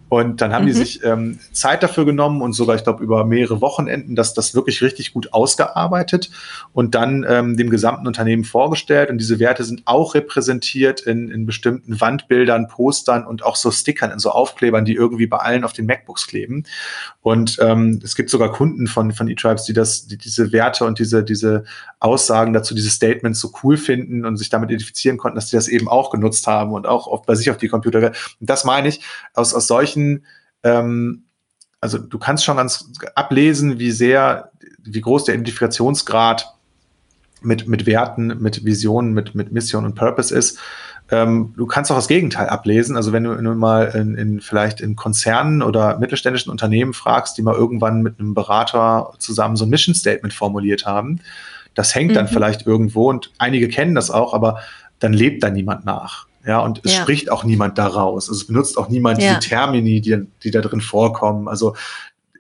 Und 0.09 0.41
dann 0.41 0.53
haben 0.53 0.65
mhm. 0.65 0.69
die 0.69 0.73
sich 0.73 1.05
ähm, 1.05 1.39
Zeit 1.53 1.83
dafür 1.83 2.05
genommen 2.05 2.41
und 2.41 2.53
sogar, 2.53 2.77
ich 2.77 2.85
glaube, 2.85 3.03
über 3.03 3.25
mehrere 3.25 3.61
Wochenenden 3.61 4.15
das, 4.15 4.35
das 4.35 4.55
wirklich 4.55 4.81
richtig 4.83 5.13
gut 5.13 5.33
ausgearbeitet 5.33 6.31
und 6.73 6.95
dann 6.95 7.27
ähm, 7.29 7.57
dem 7.57 7.71
gesamten 7.71 8.07
Unternehmen 8.07 8.45
vorgestellt. 8.45 9.11
Und 9.11 9.19
diese 9.19 9.41
Werte 9.41 9.65
sind 9.65 9.83
auch 9.87 10.15
repräsentiert 10.15 11.01
in, 11.01 11.29
in 11.31 11.45
bestimmten 11.45 12.01
Wandbildern, 12.01 12.69
Postern 12.69 13.27
und 13.27 13.45
auch 13.45 13.57
so 13.57 13.71
Stickern, 13.73 14.13
in 14.13 14.21
so 14.21 14.31
Aufklebern, 14.31 14.85
die 14.85 14.95
irgendwie 14.95 15.27
bei 15.27 15.39
allen 15.39 15.65
auf 15.65 15.73
den 15.73 15.87
MacBooks 15.87 16.29
kleben. 16.29 16.65
Und 17.23 17.59
ähm, 17.61 18.01
es 18.05 18.15
gibt 18.15 18.31
sogar 18.31 18.53
Kunden 18.53 18.87
von, 18.87 19.11
von 19.13 19.29
eTribes, 19.29 19.65
die 19.65 19.73
das, 19.73 20.07
die 20.07 20.17
diese 20.17 20.53
Werte 20.53 20.85
und 20.85 21.01
diese, 21.01 21.25
diese 21.25 21.65
Aussagen 21.99 22.53
dazu, 22.53 22.75
diese 22.75 22.91
Statements 22.91 23.41
so 23.41 23.53
cool 23.63 23.77
finden 23.77 24.25
und 24.25 24.37
sich 24.37 24.49
damit 24.49 24.71
identifizieren 24.71 25.17
konnten, 25.17 25.35
dass 25.35 25.51
die 25.51 25.57
das 25.57 25.67
eben 25.67 25.89
auch 25.89 26.11
genutzt 26.11 26.47
haben 26.47 26.73
und 26.73 26.87
auch 26.87 27.09
auf, 27.09 27.27
bei 27.27 27.35
sich 27.35 27.51
auf 27.51 27.57
die 27.57 27.69
Computer. 27.69 27.99
Und 27.99 28.15
das 28.39 28.65
meine 28.65 28.89
ich, 28.89 29.01
aus, 29.35 29.55
aus 29.55 29.67
solchen, 29.67 29.96
ähm, 30.63 31.25
also 31.81 31.99
du 31.99 32.19
kannst 32.19 32.45
schon 32.45 32.57
ganz 32.57 32.91
ablesen, 33.15 33.79
wie 33.79 33.91
sehr, 33.91 34.51
wie 34.83 35.01
groß 35.01 35.25
der 35.25 35.35
Identifikationsgrad 35.35 36.53
mit, 37.43 37.69
mit 37.69 37.87
Werten, 37.87 38.39
mit 38.41 38.65
Visionen, 38.65 39.13
mit, 39.13 39.35
mit 39.35 39.53
Mission 39.53 39.85
und 39.85 39.95
Purpose 39.95 40.35
ist. 40.35 40.59
ähm, 41.11 41.55
du 41.57 41.67
kannst 41.67 41.93
auch 41.93 41.97
das 41.97 42.09
Gegenteil 42.09 42.49
ablesen. 42.49 42.97
Also 42.97 43.13
wenn 43.13 43.25
du, 43.25 43.37
wenn 43.37 43.45
du 43.45 43.55
mal 43.55 43.85
in, 43.95 44.17
in, 44.17 44.41
vielleicht 44.41 44.81
in 44.81 44.97
Konzernen 44.97 45.63
oder 45.63 45.99
mittelständischen 45.99 46.51
Unternehmen 46.51 46.95
fragst, 46.95 47.39
die 47.39 47.43
mal 47.43 47.55
irgendwann 47.55 48.03
mit 48.03 48.19
einem 48.19 48.35
Berater 48.35 49.13
zusammen 49.19 49.57
so 49.57 49.65
ein 49.65 49.71
Mission 49.71 49.95
Statement 49.95 50.35
formuliert 50.35 50.87
haben, 50.87 51.21
das 51.75 51.95
hängt 51.95 52.11
mhm. 52.11 52.15
dann 52.15 52.29
vielleicht 52.29 52.67
irgendwo 52.67 53.09
und 53.09 53.31
einige 53.39 53.69
kennen 53.69 53.95
das 53.95 54.11
auch, 54.11 54.35
aber 54.35 54.61
dann 54.99 55.13
lebt 55.13 55.43
da 55.43 55.51
niemand 55.51 55.85
nach. 55.85 56.26
Ja, 56.47 56.61
und 56.61 56.81
es 56.85 56.95
ja. 56.95 57.03
spricht 57.03 57.31
auch 57.31 57.43
niemand 57.43 57.77
daraus. 57.77 58.29
Also 58.29 58.41
es 58.41 58.47
benutzt 58.47 58.79
auch 58.79 58.89
niemand 58.89 59.21
ja. 59.21 59.35
diese 59.35 59.49
Termini, 59.49 60.01
die, 60.01 60.27
die 60.45 60.51
da 60.53 60.61
drin 60.61 60.81
vorkommen. 60.81 61.49
Also 61.49 61.75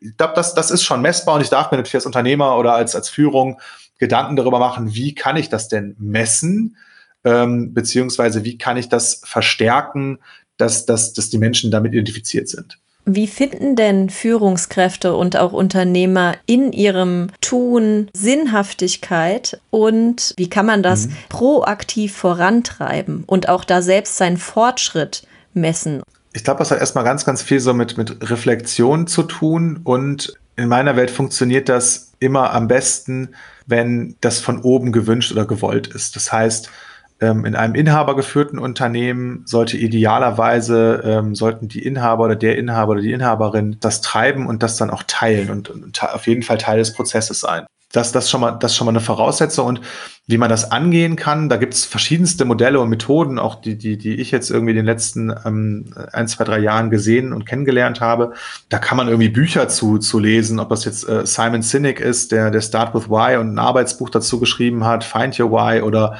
ich 0.00 0.16
glaube, 0.16 0.34
das, 0.36 0.54
das 0.54 0.70
ist 0.70 0.84
schon 0.84 1.02
messbar 1.02 1.34
und 1.34 1.40
ich 1.40 1.48
darf 1.48 1.70
mir 1.72 1.78
natürlich 1.78 1.96
als 1.96 2.06
Unternehmer 2.06 2.56
oder 2.56 2.74
als, 2.74 2.94
als 2.94 3.08
Führung 3.08 3.60
Gedanken 3.98 4.36
darüber 4.36 4.58
machen, 4.58 4.94
wie 4.94 5.14
kann 5.14 5.36
ich 5.36 5.48
das 5.48 5.68
denn 5.68 5.96
messen, 5.98 6.76
ähm, 7.24 7.74
beziehungsweise 7.74 8.44
wie 8.44 8.58
kann 8.58 8.76
ich 8.76 8.88
das 8.88 9.22
verstärken, 9.24 10.18
dass, 10.56 10.86
dass, 10.86 11.12
dass 11.12 11.30
die 11.30 11.38
Menschen 11.38 11.70
damit 11.70 11.92
identifiziert 11.92 12.48
sind. 12.48 12.78
Wie 13.08 13.28
finden 13.28 13.76
denn 13.76 14.10
Führungskräfte 14.10 15.14
und 15.14 15.36
auch 15.36 15.52
Unternehmer 15.52 16.34
in 16.44 16.72
ihrem 16.72 17.28
Tun 17.40 18.10
Sinnhaftigkeit 18.12 19.60
und 19.70 20.34
wie 20.36 20.50
kann 20.50 20.66
man 20.66 20.82
das 20.82 21.06
mhm. 21.06 21.12
proaktiv 21.28 22.16
vorantreiben 22.16 23.22
und 23.24 23.48
auch 23.48 23.62
da 23.62 23.80
selbst 23.80 24.16
seinen 24.16 24.38
Fortschritt 24.38 25.24
messen? 25.54 26.02
Ich 26.32 26.42
glaube, 26.42 26.58
das 26.58 26.72
hat 26.72 26.80
erstmal 26.80 27.04
ganz, 27.04 27.24
ganz 27.24 27.42
viel 27.42 27.60
so 27.60 27.74
mit, 27.74 27.96
mit 27.96 28.28
Reflexion 28.28 29.06
zu 29.06 29.22
tun 29.22 29.80
und 29.84 30.34
in 30.56 30.68
meiner 30.68 30.96
Welt 30.96 31.12
funktioniert 31.12 31.68
das 31.68 32.12
immer 32.18 32.52
am 32.52 32.66
besten, 32.66 33.36
wenn 33.66 34.16
das 34.20 34.40
von 34.40 34.62
oben 34.62 34.90
gewünscht 34.90 35.30
oder 35.30 35.44
gewollt 35.44 35.86
ist. 35.86 36.16
Das 36.16 36.32
heißt, 36.32 36.70
in 37.18 37.56
einem 37.56 37.74
inhabergeführten 37.74 38.58
Unternehmen 38.58 39.42
sollte 39.46 39.78
idealerweise, 39.78 41.02
ähm, 41.04 41.34
sollten 41.34 41.68
die 41.68 41.82
Inhaber 41.82 42.24
oder 42.24 42.36
der 42.36 42.58
Inhaber 42.58 42.92
oder 42.92 43.00
die 43.00 43.12
Inhaberin 43.12 43.78
das 43.80 44.02
treiben 44.02 44.46
und 44.46 44.62
das 44.62 44.76
dann 44.76 44.90
auch 44.90 45.02
teilen 45.06 45.50
und, 45.50 45.70
und 45.70 46.02
auf 46.02 46.26
jeden 46.26 46.42
Fall 46.42 46.58
Teil 46.58 46.78
des 46.78 46.92
Prozesses 46.92 47.40
sein. 47.40 47.64
Das, 47.92 48.12
das, 48.12 48.28
schon 48.28 48.42
mal, 48.42 48.50
das 48.50 48.72
ist 48.72 48.76
schon 48.76 48.84
mal 48.84 48.90
eine 48.90 49.00
Voraussetzung. 49.00 49.66
Und 49.66 49.80
wie 50.26 50.36
man 50.36 50.50
das 50.50 50.70
angehen 50.70 51.16
kann, 51.16 51.48
da 51.48 51.56
gibt 51.56 51.72
es 51.72 51.86
verschiedenste 51.86 52.44
Modelle 52.44 52.80
und 52.80 52.90
Methoden, 52.90 53.38
auch 53.38 53.54
die, 53.54 53.78
die, 53.78 53.96
die 53.96 54.16
ich 54.16 54.32
jetzt 54.32 54.50
irgendwie 54.50 54.72
in 54.72 54.76
den 54.76 54.84
letzten 54.84 55.32
ähm, 55.46 55.94
ein, 56.12 56.28
zwei, 56.28 56.44
drei 56.44 56.58
Jahren 56.58 56.90
gesehen 56.90 57.32
und 57.32 57.46
kennengelernt 57.46 58.00
habe. 58.02 58.34
Da 58.68 58.78
kann 58.78 58.98
man 58.98 59.06
irgendwie 59.06 59.30
Bücher 59.30 59.68
zu, 59.68 59.98
zu 59.98 60.18
lesen, 60.18 60.58
ob 60.58 60.68
das 60.68 60.84
jetzt 60.84 61.08
äh, 61.08 61.24
Simon 61.24 61.62
Sinek 61.62 62.00
ist, 62.00 62.32
der, 62.32 62.50
der 62.50 62.60
Start 62.60 62.92
with 62.94 63.08
Why 63.08 63.36
und 63.36 63.54
ein 63.54 63.58
Arbeitsbuch 63.58 64.10
dazu 64.10 64.40
geschrieben 64.40 64.84
hat, 64.84 65.04
Find 65.04 65.38
Your 65.40 65.52
Why 65.52 65.80
oder 65.80 66.16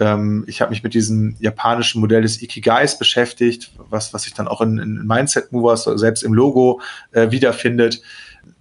ähm, 0.00 0.44
ich 0.46 0.60
habe 0.60 0.70
mich 0.70 0.82
mit 0.82 0.94
diesem 0.94 1.36
japanischen 1.40 2.00
Modell 2.00 2.22
des 2.22 2.42
Ikigais 2.42 2.98
beschäftigt, 2.98 3.72
was, 3.90 4.14
was 4.14 4.22
sich 4.22 4.34
dann 4.34 4.48
auch 4.48 4.60
in, 4.60 4.78
in 4.78 5.06
Mindset 5.06 5.52
Movers 5.52 5.84
selbst 5.84 6.22
im 6.22 6.34
Logo 6.34 6.80
äh, 7.12 7.30
wiederfindet. 7.30 8.02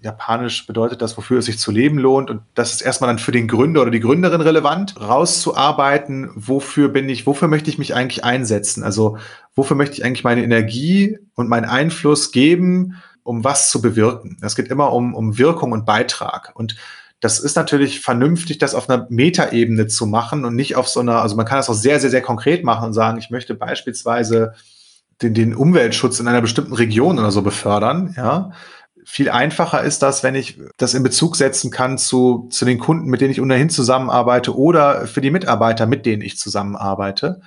Japanisch 0.01 0.67
bedeutet 0.67 1.01
das, 1.01 1.17
wofür 1.17 1.39
es 1.39 1.45
sich 1.45 1.59
zu 1.59 1.71
leben 1.71 1.97
lohnt. 1.97 2.29
Und 2.29 2.41
das 2.55 2.73
ist 2.73 2.81
erstmal 2.81 3.09
dann 3.09 3.19
für 3.19 3.31
den 3.31 3.47
Gründer 3.47 3.81
oder 3.81 3.91
die 3.91 3.99
Gründerin 3.99 4.41
relevant, 4.41 4.99
rauszuarbeiten, 4.99 6.29
wofür 6.35 6.89
bin 6.89 7.09
ich, 7.09 7.25
wofür 7.25 7.47
möchte 7.47 7.69
ich 7.69 7.77
mich 7.77 7.95
eigentlich 7.95 8.23
einsetzen? 8.23 8.83
Also 8.83 9.17
wofür 9.55 9.75
möchte 9.75 9.95
ich 9.95 10.05
eigentlich 10.05 10.23
meine 10.23 10.43
Energie 10.43 11.19
und 11.35 11.49
meinen 11.49 11.65
Einfluss 11.65 12.31
geben, 12.31 12.95
um 13.23 13.43
was 13.43 13.69
zu 13.69 13.81
bewirken? 13.81 14.37
Es 14.41 14.55
geht 14.55 14.67
immer 14.67 14.93
um, 14.93 15.13
um 15.13 15.37
Wirkung 15.37 15.71
und 15.71 15.85
Beitrag. 15.85 16.51
Und 16.55 16.75
das 17.19 17.39
ist 17.39 17.55
natürlich 17.55 18.01
vernünftig, 18.01 18.59
das 18.59 18.75
auf 18.75 18.89
einer 18.89 19.07
Metaebene 19.09 19.87
zu 19.87 20.05
machen 20.05 20.45
und 20.45 20.55
nicht 20.55 20.75
auf 20.75 20.87
so 20.87 20.99
einer, 20.99 21.21
also 21.21 21.35
man 21.35 21.45
kann 21.45 21.57
das 21.57 21.69
auch 21.69 21.73
sehr, 21.73 21.99
sehr, 21.99 22.11
sehr 22.11 22.21
konkret 22.21 22.63
machen 22.63 22.85
und 22.85 22.93
sagen, 22.93 23.17
ich 23.17 23.29
möchte 23.29 23.55
beispielsweise 23.55 24.53
den, 25.21 25.33
den 25.33 25.55
Umweltschutz 25.55 26.19
in 26.19 26.27
einer 26.27 26.41
bestimmten 26.41 26.73
Region 26.73 27.17
oder 27.17 27.31
so 27.31 27.41
befördern, 27.41 28.13
ja. 28.17 28.51
Viel 29.09 29.29
einfacher 29.29 29.83
ist 29.83 30.03
das, 30.03 30.21
wenn 30.21 30.35
ich 30.35 30.59
das 30.75 30.93
in 30.93 31.01
Bezug 31.01 31.37
setzen 31.37 31.71
kann 31.71 31.97
zu, 31.97 32.49
zu 32.51 32.65
den 32.65 32.77
Kunden, 32.77 33.09
mit 33.09 33.21
denen 33.21 33.31
ich 33.31 33.39
ohnehin 33.39 33.69
zusammenarbeite 33.69 34.53
oder 34.53 35.07
für 35.07 35.21
die 35.21 35.31
Mitarbeiter, 35.31 35.85
mit 35.85 36.05
denen 36.05 36.21
ich 36.21 36.37
zusammenarbeite. 36.37 37.39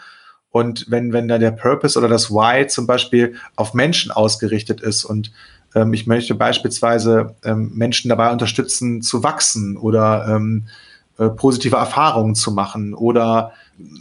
Und 0.48 0.86
wenn, 0.88 1.12
wenn 1.12 1.28
da 1.28 1.36
der 1.36 1.50
Purpose 1.50 1.98
oder 1.98 2.08
das 2.08 2.30
Why 2.30 2.66
zum 2.66 2.86
Beispiel 2.86 3.36
auf 3.56 3.74
Menschen 3.74 4.10
ausgerichtet 4.10 4.80
ist 4.80 5.04
und 5.04 5.32
ähm, 5.74 5.92
ich 5.92 6.06
möchte 6.06 6.34
beispielsweise 6.34 7.34
ähm, 7.44 7.72
Menschen 7.74 8.08
dabei 8.08 8.30
unterstützen, 8.30 9.02
zu 9.02 9.22
wachsen 9.22 9.76
oder 9.76 10.26
ähm, 10.28 10.66
äh, 11.18 11.28
positive 11.28 11.76
Erfahrungen 11.76 12.34
zu 12.34 12.52
machen 12.52 12.94
oder 12.94 13.52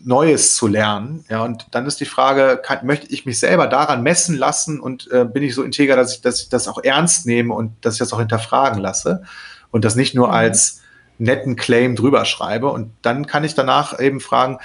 Neues 0.04 0.56
zu 0.56 0.68
lernen. 0.68 1.24
Ja, 1.30 1.44
und 1.44 1.68
dann 1.72 1.86
ist 1.86 2.00
die 2.00 2.06
Frage, 2.06 2.60
kann, 2.62 2.86
möchte 2.86 3.08
ich 3.08 3.26
mich 3.26 3.40
selber 3.40 3.68
daran 3.68 4.04
messen 4.04 4.38
lassen 4.38 4.80
und 4.80 5.10
äh, 5.12 5.26
bin 5.26 5.44
ich 5.44 5.56
so 5.56 5.64
integer, 5.64 5.96
dass 5.96 6.16
ich, 6.16 6.22
dass 6.22 6.42
ich 6.42 6.50
das 6.50 6.68
auch 6.68 6.84
ernst 6.84 7.26
nehme 7.26 7.54
und 7.54 7.74
dass 7.82 7.96
ich 7.96 8.00
das 8.00 8.14
auch 8.14 8.20
hinterfragen 8.20 8.82
lasse 8.82 9.24
und 9.72 9.86
das 9.86 9.96
nicht 9.96 10.16
nur 10.16 10.28
mhm. 10.28 10.34
als 10.34 10.82
netten 11.18 11.56
Claim 11.56 11.96
drüber 11.96 12.26
schreibe. 12.26 12.70
Und 12.72 12.92
dann 13.02 13.28
kann 13.28 13.44
ich 13.44 13.54
danach 13.54 14.00
eben 14.00 14.20
fragen, 14.20 14.60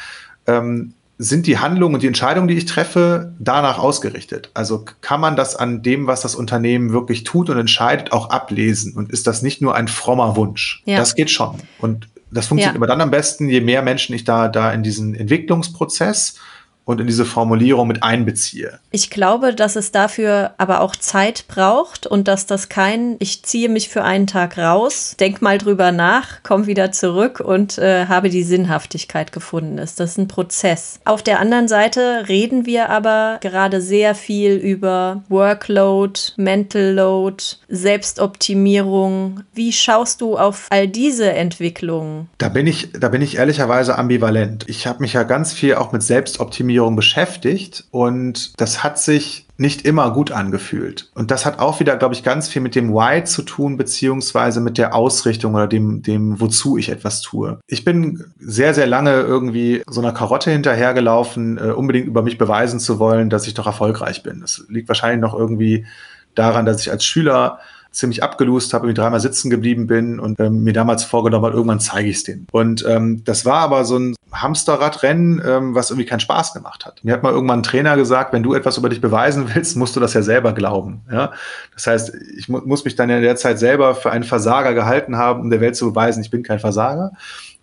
ähm, 0.47 0.95
sind 1.19 1.47
die 1.47 1.59
Handlungen 1.59 1.95
und 1.95 2.03
die 2.03 2.09
Entscheidungen, 2.09 2.49
die 2.49 2.55
ich 2.55 2.65
treffe, 2.65 3.35
danach 3.39 3.79
ausgerichtet? 3.79 4.51
Also 4.55 4.85
kann 5.01 5.21
man 5.21 5.37
das 5.37 5.55
an 5.55 5.83
dem, 5.83 6.07
was 6.07 6.23
das 6.23 6.35
Unternehmen 6.35 6.93
wirklich 6.93 7.25
tut 7.25 7.51
und 7.51 7.59
entscheidet, 7.59 8.13
auch 8.13 8.31
ablesen? 8.31 8.95
Und 8.95 9.13
ist 9.13 9.27
das 9.27 9.43
nicht 9.43 9.63
nur 9.63 9.75
ein 9.75 9.89
frommer 9.89 10.37
Wunsch? 10.37 10.83
Ja. 10.87 10.97
Das 10.97 11.15
geht 11.15 11.31
schon. 11.31 11.59
Und 11.79 12.09
das 12.31 12.49
funktioniert 12.49 12.75
ja. 12.75 12.77
immer 12.77 12.89
dann 12.89 13.01
am 13.01 13.11
besten, 13.13 13.49
je 13.49 13.61
mehr 13.61 13.83
Menschen 13.83 14.15
ich 14.15 14.25
da, 14.25 14.49
da 14.49 14.73
in 14.73 14.83
diesen 14.83 15.15
Entwicklungsprozess 15.15 16.35
und 16.85 17.01
in 17.01 17.07
diese 17.07 17.25
Formulierung 17.25 17.89
mit 17.89 18.03
einbeziehe. 18.03 18.79
Ich 18.91 19.11
glaube, 19.11 19.55
dass 19.55 19.77
es 19.77 19.91
dafür 19.91 20.55
aber 20.59 20.81
auch 20.81 20.95
Zeit 20.97 21.47
braucht 21.49 22.07
und 22.07 22.29
dass 22.29 22.47
das 22.47 22.69
kein, 22.69 23.17
ich 23.21 23.43
ziehe 23.43 23.69
mich 23.69 23.89
für 23.89 24.05
einen 24.05 24.27
Tag 24.27 24.59
raus, 24.59 25.17
denk 25.19 25.41
mal 25.41 25.59
drüber 25.59 25.93
nach, 25.93 26.41
komm 26.43 26.67
wieder 26.67 26.93
zurück 26.93 27.41
und 27.41 27.79
äh, 27.79 28.07
habe 28.07 28.29
die 28.29 28.43
Sinnhaftigkeit 28.43 29.33
gefunden 29.33 29.79
ist. 29.79 29.99
Das 29.99 30.11
ist 30.11 30.19
ein 30.19 30.29
Prozess. 30.29 31.01
Auf 31.05 31.23
der 31.23 31.41
anderen 31.41 31.69
Seite 31.69 32.25
reden 32.29 32.67
wir 32.67 32.91
aber 32.91 33.39
gerade 33.41 33.81
sehr 33.81 34.15
viel 34.15 34.55
über 34.55 35.23
Workload, 35.29 36.21
Mental 36.37 36.93
Load, 36.93 37.43
Selbstoptimierung. 37.69 39.41
Wie 39.55 39.73
schaust 39.73 40.21
du 40.21 40.37
auf 40.37 40.67
all 40.71 40.87
diese 40.87 41.33
Entwicklungen? 41.33 42.29
Da 42.39 42.49
bin 42.49 42.67
ich, 42.67 42.91
da 42.93 43.09
bin 43.09 43.23
ich 43.23 43.39
ehrlicherweise 43.39 43.97
ambivalent. 43.97 44.67
Ich 44.69 44.87
habe 44.87 45.01
mich 45.01 45.15
ja 45.15 45.23
ganz 45.23 45.53
viel 45.53 45.75
auch 45.77 45.93
mit 45.93 46.03
Selbstoptimierung 46.03 46.74
Optimierung 46.75 46.97
beschäftigt 46.97 47.85
und 47.91 48.53
das 48.61 48.83
hat 48.83 48.99
sich 48.99 49.47
nicht 49.57 49.85
immer 49.85 50.11
gut 50.11 50.33
angefühlt. 50.33 51.11
Und 51.15 51.31
das 51.31 51.47
hat 51.47 51.61
auch 51.61 51.79
wieder, 51.79 51.97
glaube 51.97 52.15
ich, 52.15 52.25
ganz 52.25 52.49
viel 52.49 52.61
mit 52.63 52.75
dem 52.75 52.93
Why 52.93 53.23
zu 53.23 53.43
tun, 53.43 53.77
beziehungsweise 53.77 54.61
mit 54.61 54.77
der 54.77 54.95
Ausrichtung 54.95 55.55
oder 55.55 55.69
dem, 55.69 56.03
dem, 56.03 56.41
wozu 56.41 56.77
ich 56.77 56.89
etwas 56.89 57.21
tue. 57.21 57.61
Ich 57.69 57.85
bin 57.85 58.25
sehr, 58.41 58.75
sehr 58.75 58.89
lange 58.89 59.13
irgendwie 59.13 59.83
so 59.89 60.01
einer 60.01 60.13
Karotte 60.13 60.51
hinterhergelaufen, 60.51 61.59
äh, 61.59 61.71
unbedingt 61.71 62.09
über 62.09 62.23
mich 62.23 62.39
beweisen 62.39 62.81
zu 62.81 62.99
wollen, 62.99 63.31
dass 63.31 63.47
ich 63.47 63.55
doch 63.55 63.67
erfolgreich 63.67 64.25
bin. 64.25 64.41
Das 64.41 64.65
liegt 64.69 64.89
wahrscheinlich 64.89 65.21
noch 65.21 65.39
irgendwie 65.39 65.87
daran, 66.35 66.67
dass 66.67 66.81
ich 66.81 66.91
als 66.91 67.05
Schüler 67.05 67.61
ziemlich 67.95 68.23
abgelust 68.23 68.75
habe, 68.75 68.87
irgendwie 68.87 69.01
dreimal 69.01 69.21
sitzen 69.21 69.51
geblieben 69.51 69.87
bin 69.87 70.19
und 70.19 70.39
ähm, 70.41 70.65
mir 70.65 70.73
damals 70.73 71.05
vorgenommen 71.05 71.45
habe, 71.47 71.55
irgendwann 71.55 71.81
zeige 71.81 72.09
ich 72.09 72.17
es 72.17 72.25
denen. 72.25 72.47
Und 72.51 72.85
ähm, 72.87 73.23
das 73.25 73.47
war 73.47 73.61
aber 73.61 73.85
so 73.85 73.99
ein 73.99 74.17
Hamsterradrennen, 74.33 75.41
ähm, 75.47 75.75
was 75.75 75.91
irgendwie 75.91 76.07
keinen 76.07 76.21
Spaß 76.21 76.55
gemacht 76.55 76.85
hat. 76.85 77.05
Mir 77.05 77.13
hat 77.13 77.23
mal 77.23 77.33
irgendwann 77.33 77.61
ein 77.61 77.63
Trainer 77.63 77.97
gesagt, 77.97 78.33
wenn 78.33 78.43
du 78.43 78.55
etwas 78.55 78.77
über 78.79 78.89
dich 78.89 79.01
beweisen 79.01 79.49
willst, 79.55 79.77
musst 79.77 79.95
du 79.95 80.01
das 80.01 80.13
ja 80.13 80.23
selber 80.23 80.53
glauben. 80.53 81.03
Ja? 81.11 81.33
Das 81.75 81.87
heißt, 81.87 82.15
ich 82.37 82.49
mu 82.49 82.61
muss 82.65 82.85
mich 82.85 82.97
dann 82.97 83.11
in 83.11 83.23
der 83.23 83.37
Zeit 83.37 83.59
selber 83.59 83.95
für 83.95 84.11
einen 84.11 84.25
Versager 84.25 84.75
gehalten 84.75 85.17
haben, 85.17 85.41
um 85.41 85.51
der 85.51 85.61
Welt 85.61 85.77
zu 85.77 85.93
beweisen, 85.93 86.23
ich 86.23 86.31
bin 86.31 86.43
kein 86.43 86.59
Versager. 86.59 87.13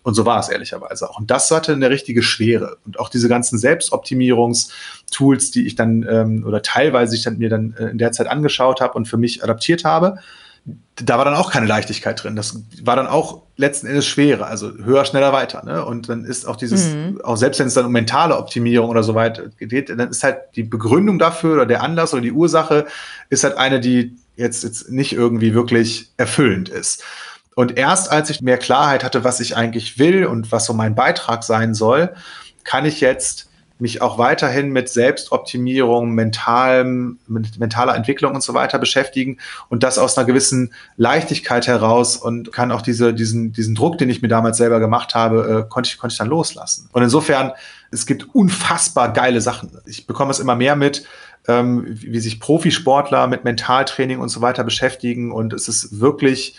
Und 0.02 0.14
so 0.14 0.26
war 0.26 0.40
es 0.40 0.48
ehrlicherweise 0.48 1.08
auch. 1.08 1.18
Und 1.18 1.30
das 1.30 1.50
hatte 1.50 1.72
eine 1.72 1.90
richtige 1.90 2.22
Schwere. 2.22 2.78
Und 2.84 2.98
auch 2.98 3.08
diese 3.08 3.28
ganzen 3.28 3.58
Selbstoptimierungstools, 3.58 5.50
die 5.52 5.66
ich 5.66 5.76
dann 5.76 6.06
ähm, 6.08 6.44
oder 6.46 6.62
teilweise 6.62 7.14
ich 7.14 7.22
dann 7.22 7.38
mir 7.38 7.48
dann 7.48 7.74
äh, 7.78 7.86
in 7.86 7.98
der 7.98 8.12
Zeit 8.12 8.26
angeschaut 8.26 8.80
habe 8.80 8.94
und 8.94 9.06
für 9.06 9.16
mich 9.16 9.44
adaptiert 9.44 9.84
habe, 9.84 10.18
da 10.96 11.18
war 11.18 11.24
dann 11.24 11.34
auch 11.34 11.50
keine 11.50 11.66
Leichtigkeit 11.66 12.22
drin. 12.22 12.36
Das 12.36 12.62
war 12.82 12.94
dann 12.96 13.06
auch 13.06 13.42
letzten 13.56 13.86
Endes 13.86 14.06
schwerer, 14.06 14.46
also 14.46 14.70
höher, 14.72 15.04
schneller, 15.04 15.32
weiter. 15.32 15.64
Ne? 15.64 15.84
Und 15.84 16.08
dann 16.08 16.24
ist 16.24 16.46
auch 16.46 16.56
dieses, 16.56 16.94
mhm. 16.94 17.20
auch 17.24 17.36
selbst 17.36 17.58
wenn 17.58 17.66
es 17.66 17.74
dann 17.74 17.86
um 17.86 17.92
mentale 17.92 18.36
Optimierung 18.36 18.90
oder 18.90 19.02
so 19.02 19.14
weiter 19.14 19.44
geht, 19.58 19.88
dann 19.88 20.10
ist 20.10 20.22
halt 20.22 20.38
die 20.54 20.62
Begründung 20.62 21.18
dafür 21.18 21.54
oder 21.54 21.66
der 21.66 21.82
Anlass 21.82 22.12
oder 22.12 22.22
die 22.22 22.32
Ursache 22.32 22.86
ist 23.30 23.42
halt 23.42 23.56
eine, 23.56 23.80
die 23.80 24.16
jetzt, 24.36 24.62
jetzt 24.62 24.90
nicht 24.90 25.12
irgendwie 25.12 25.54
wirklich 25.54 26.10
erfüllend 26.16 26.68
ist. 26.68 27.02
Und 27.54 27.76
erst 27.76 28.10
als 28.10 28.30
ich 28.30 28.40
mehr 28.40 28.58
Klarheit 28.58 29.04
hatte, 29.04 29.24
was 29.24 29.40
ich 29.40 29.56
eigentlich 29.56 29.98
will 29.98 30.26
und 30.26 30.52
was 30.52 30.64
so 30.64 30.72
mein 30.72 30.94
Beitrag 30.94 31.44
sein 31.44 31.74
soll, 31.74 32.14
kann 32.64 32.84
ich 32.84 33.00
jetzt 33.00 33.48
mich 33.82 34.00
auch 34.00 34.16
weiterhin 34.16 34.70
mit 34.70 34.88
Selbstoptimierung, 34.88 36.12
mentalem, 36.12 37.18
mit 37.26 37.58
mentaler 37.58 37.96
Entwicklung 37.96 38.34
und 38.34 38.42
so 38.42 38.54
weiter 38.54 38.78
beschäftigen 38.78 39.38
und 39.68 39.82
das 39.82 39.98
aus 39.98 40.16
einer 40.16 40.26
gewissen 40.26 40.72
Leichtigkeit 40.96 41.66
heraus 41.66 42.16
und 42.16 42.52
kann 42.52 42.70
auch 42.70 42.80
diese, 42.80 43.12
diesen, 43.12 43.52
diesen 43.52 43.74
Druck, 43.74 43.98
den 43.98 44.08
ich 44.08 44.22
mir 44.22 44.28
damals 44.28 44.56
selber 44.56 44.78
gemacht 44.78 45.16
habe, 45.16 45.64
äh, 45.66 45.68
konnte 45.68 45.88
ich, 45.90 45.98
konnte 45.98 46.12
ich 46.12 46.18
dann 46.18 46.28
loslassen. 46.28 46.88
Und 46.92 47.02
insofern, 47.02 47.52
es 47.90 48.06
gibt 48.06 48.34
unfassbar 48.34 49.12
geile 49.12 49.40
Sachen. 49.40 49.76
Ich 49.84 50.06
bekomme 50.06 50.30
es 50.30 50.38
immer 50.38 50.54
mehr 50.54 50.76
mit, 50.76 51.04
ähm, 51.48 51.84
wie, 51.88 52.12
wie 52.12 52.20
sich 52.20 52.38
Profisportler 52.38 53.26
mit 53.26 53.42
Mentaltraining 53.42 54.20
und 54.20 54.28
so 54.28 54.40
weiter 54.40 54.62
beschäftigen 54.62 55.32
und 55.32 55.52
es 55.52 55.66
ist 55.66 56.00
wirklich, 56.00 56.56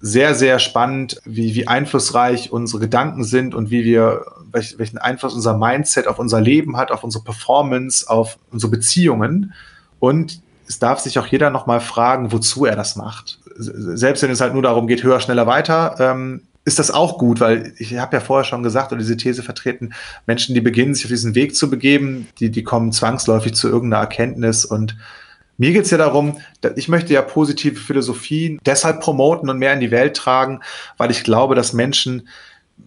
sehr, 0.00 0.34
sehr 0.34 0.58
spannend, 0.58 1.20
wie, 1.24 1.54
wie 1.54 1.66
einflussreich 1.66 2.52
unsere 2.52 2.80
Gedanken 2.80 3.24
sind 3.24 3.54
und 3.54 3.70
wie 3.70 3.84
wir, 3.84 4.24
welch, 4.52 4.78
welchen 4.78 4.98
Einfluss 4.98 5.34
unser 5.34 5.56
Mindset 5.56 6.06
auf 6.06 6.18
unser 6.18 6.40
Leben 6.40 6.76
hat, 6.76 6.90
auf 6.92 7.02
unsere 7.02 7.24
Performance, 7.24 8.08
auf 8.08 8.38
unsere 8.50 8.70
Beziehungen. 8.70 9.52
Und 9.98 10.40
es 10.68 10.78
darf 10.78 11.00
sich 11.00 11.18
auch 11.18 11.26
jeder 11.26 11.50
nochmal 11.50 11.80
fragen, 11.80 12.30
wozu 12.30 12.64
er 12.64 12.76
das 12.76 12.94
macht. 12.94 13.40
Selbst 13.56 14.22
wenn 14.22 14.30
es 14.30 14.40
halt 14.40 14.52
nur 14.52 14.62
darum 14.62 14.86
geht, 14.86 15.02
höher, 15.02 15.20
schneller, 15.20 15.46
weiter, 15.46 15.96
ähm, 15.98 16.42
ist 16.64 16.78
das 16.78 16.90
auch 16.90 17.18
gut, 17.18 17.40
weil 17.40 17.72
ich 17.78 17.96
habe 17.96 18.16
ja 18.16 18.20
vorher 18.20 18.44
schon 18.44 18.62
gesagt 18.62 18.92
und 18.92 18.98
diese 18.98 19.16
These 19.16 19.42
vertreten, 19.42 19.94
Menschen, 20.26 20.54
die 20.54 20.60
beginnen, 20.60 20.94
sich 20.94 21.06
auf 21.06 21.10
diesen 21.10 21.34
Weg 21.34 21.56
zu 21.56 21.70
begeben, 21.70 22.28
die, 22.38 22.50
die 22.50 22.62
kommen 22.62 22.92
zwangsläufig 22.92 23.54
zu 23.54 23.68
irgendeiner 23.68 24.02
Erkenntnis 24.02 24.66
und 24.66 24.96
mir 25.58 25.72
geht 25.72 25.84
es 25.84 25.90
ja 25.90 25.98
darum, 25.98 26.38
ich 26.76 26.88
möchte 26.88 27.12
ja 27.12 27.20
positive 27.20 27.76
Philosophien 27.76 28.58
deshalb 28.64 29.00
promoten 29.00 29.50
und 29.50 29.58
mehr 29.58 29.74
in 29.74 29.80
die 29.80 29.90
Welt 29.90 30.16
tragen, 30.16 30.60
weil 30.96 31.10
ich 31.10 31.24
glaube, 31.24 31.56
dass 31.56 31.72
Menschen 31.72 32.28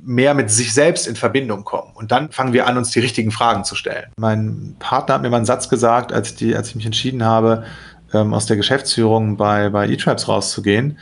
mehr 0.03 0.33
mit 0.33 0.49
sich 0.49 0.73
selbst 0.73 1.05
in 1.05 1.17
Verbindung 1.17 1.65
kommen. 1.65 1.91
Und 1.93 2.11
dann 2.11 2.31
fangen 2.31 2.53
wir 2.53 2.67
an, 2.67 2.77
uns 2.77 2.91
die 2.91 3.01
richtigen 3.01 3.31
Fragen 3.31 3.65
zu 3.65 3.75
stellen. 3.75 4.11
Mein 4.17 4.77
Partner 4.79 5.15
hat 5.15 5.21
mir 5.21 5.29
mal 5.29 5.37
einen 5.37 5.45
Satz 5.45 5.67
gesagt, 5.67 6.13
als, 6.13 6.35
die, 6.35 6.55
als 6.55 6.69
ich 6.69 6.75
mich 6.75 6.85
entschieden 6.85 7.25
habe, 7.25 7.65
ähm, 8.13 8.33
aus 8.33 8.45
der 8.45 8.55
Geschäftsführung 8.55 9.35
bei, 9.35 9.69
bei 9.69 9.89
E-Tribes 9.89 10.29
rauszugehen. 10.29 10.97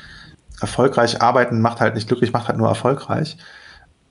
Erfolgreich 0.60 1.22
arbeiten 1.22 1.62
macht 1.62 1.80
halt 1.80 1.94
nicht 1.94 2.08
glücklich, 2.08 2.34
macht 2.34 2.48
halt 2.48 2.58
nur 2.58 2.68
erfolgreich. 2.68 3.38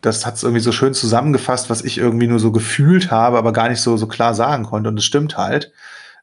Das 0.01 0.25
hat 0.25 0.37
es 0.37 0.45
irgendwie 0.45 0.63
so 0.63 0.71
schön 0.71 0.95
zusammengefasst, 0.95 1.71
was 1.71 1.83
ich 1.83 1.99
irgendwie 1.99 2.29
nur 2.29 2.39
so 2.39 2.53
gefühlt 2.53 3.11
habe, 3.11 3.37
aber 3.37 3.53
gar 3.53 3.69
nicht 3.69 3.81
so, 3.81 3.97
so 3.97 4.07
klar 4.07 4.33
sagen 4.33 4.65
konnte. 4.65 4.89
Und 4.89 4.99
es 4.99 5.05
stimmt 5.05 5.37
halt 5.37 5.73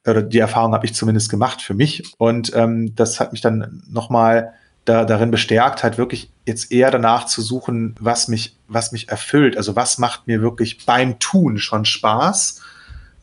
oder 0.06 0.22
die 0.22 0.40
Erfahrung 0.40 0.74
habe 0.74 0.86
ich 0.86 0.94
zumindest 0.94 1.30
gemacht 1.30 1.62
für 1.62 1.74
mich. 1.74 2.04
Und 2.18 2.52
ähm, 2.56 2.96
das 2.96 3.20
hat 3.20 3.32
mich 3.32 3.42
dann 3.42 3.84
nochmal 3.90 4.54
da, 4.86 5.04
darin 5.04 5.32
bestärkt, 5.32 5.84
halt 5.84 5.98
wirklich 5.98 6.32
jetzt 6.46 6.72
eher 6.72 6.92
danach 6.92 7.26
zu 7.26 7.42
suchen, 7.42 7.96
was 8.00 8.28
mich, 8.28 8.56
was 8.68 8.92
mich 8.92 9.10
erfüllt. 9.10 9.58
Also 9.58 9.76
was 9.76 9.98
macht 9.98 10.28
mir 10.28 10.42
wirklich 10.42 10.86
beim 10.86 11.20
Tun 11.20 11.58
schon 11.58 11.86
Spaß, 11.86 12.62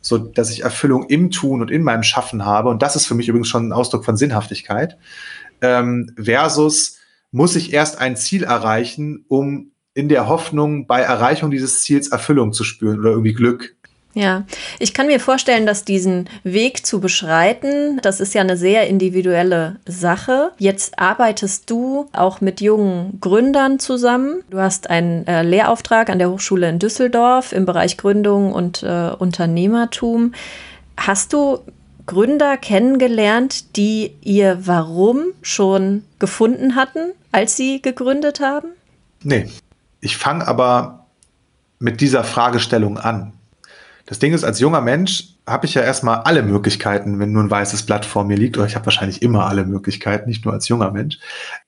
so 0.01 0.17
dass 0.17 0.51
ich 0.51 0.63
Erfüllung 0.63 1.07
im 1.07 1.31
Tun 1.31 1.61
und 1.61 1.71
in 1.71 1.83
meinem 1.83 2.03
Schaffen 2.03 2.45
habe. 2.45 2.69
Und 2.69 2.81
das 2.81 2.97
ist 2.97 3.05
für 3.05 3.15
mich 3.15 3.29
übrigens 3.29 3.47
schon 3.47 3.69
ein 3.69 3.73
Ausdruck 3.73 4.03
von 4.03 4.17
Sinnhaftigkeit. 4.17 4.97
Ähm, 5.61 6.13
versus 6.21 6.97
muss 7.31 7.55
ich 7.55 7.73
erst 7.73 7.97
ein 7.97 8.17
Ziel 8.17 8.43
erreichen, 8.43 9.23
um 9.29 9.71
in 9.93 10.09
der 10.09 10.27
Hoffnung, 10.27 10.87
bei 10.87 11.01
Erreichung 11.01 11.51
dieses 11.51 11.83
Ziels 11.83 12.09
Erfüllung 12.09 12.51
zu 12.51 12.63
spüren 12.63 12.99
oder 12.99 13.11
irgendwie 13.11 13.33
Glück. 13.33 13.75
Ja, 14.15 14.43
ich 14.77 14.93
kann 14.93 15.07
mir 15.07 15.19
vorstellen, 15.19 15.65
dass 15.65 15.85
diesen 15.85 16.29
Weg 16.43 16.85
zu 16.85 17.01
beschreiten, 17.01 17.99
das 18.03 18.19
ist 18.19 18.35
ja 18.35 18.41
eine 18.41 18.57
sehr 18.57 18.87
individuelle 18.87 19.77
Sache. 19.87 20.51
Jetzt 20.59 20.99
arbeitest 20.99 21.69
du 21.69 22.07
auch 22.13 22.39
mit 22.39 22.61
jungen 22.61 23.19
Gründern 23.19 23.79
zusammen. 23.79 24.43
Du 24.51 24.59
hast 24.59 24.89
einen 24.89 25.25
äh, 25.25 25.41
Lehrauftrag 25.41 26.09
an 26.09 26.19
der 26.19 26.29
Hochschule 26.29 26.69
in 26.69 26.77
Düsseldorf 26.77 27.53
im 27.53 27.65
Bereich 27.65 27.97
Gründung 27.97 28.53
und 28.53 28.83
äh, 28.83 29.09
Unternehmertum. 29.17 30.33
Hast 30.95 31.33
du 31.33 31.59
Gründer 32.05 32.57
kennengelernt, 32.57 33.75
die 33.77 34.13
ihr 34.21 34.59
Warum 34.67 35.23
schon 35.41 36.03
gefunden 36.19 36.75
hatten, 36.75 37.13
als 37.31 37.55
sie 37.55 37.81
gegründet 37.81 38.41
haben? 38.41 38.67
Nee, 39.23 39.49
ich 40.01 40.17
fange 40.17 40.47
aber 40.47 41.05
mit 41.79 41.99
dieser 41.99 42.23
Fragestellung 42.23 42.99
an. 42.99 43.33
Das 44.13 44.19
Ding 44.19 44.33
ist, 44.35 44.43
als 44.43 44.59
junger 44.59 44.81
Mensch 44.81 45.29
habe 45.47 45.65
ich 45.65 45.73
ja 45.73 45.81
erstmal 45.81 46.19
alle 46.19 46.43
Möglichkeiten, 46.43 47.17
wenn 47.17 47.31
nur 47.31 47.41
ein 47.41 47.49
weißes 47.49 47.87
Blatt 47.87 48.05
vor 48.05 48.25
mir 48.25 48.37
liegt, 48.37 48.55
oder 48.59 48.67
ich 48.67 48.75
habe 48.75 48.85
wahrscheinlich 48.85 49.23
immer 49.23 49.47
alle 49.47 49.65
Möglichkeiten, 49.65 50.29
nicht 50.29 50.45
nur 50.45 50.53
als 50.53 50.67
junger 50.67 50.91
Mensch. 50.91 51.17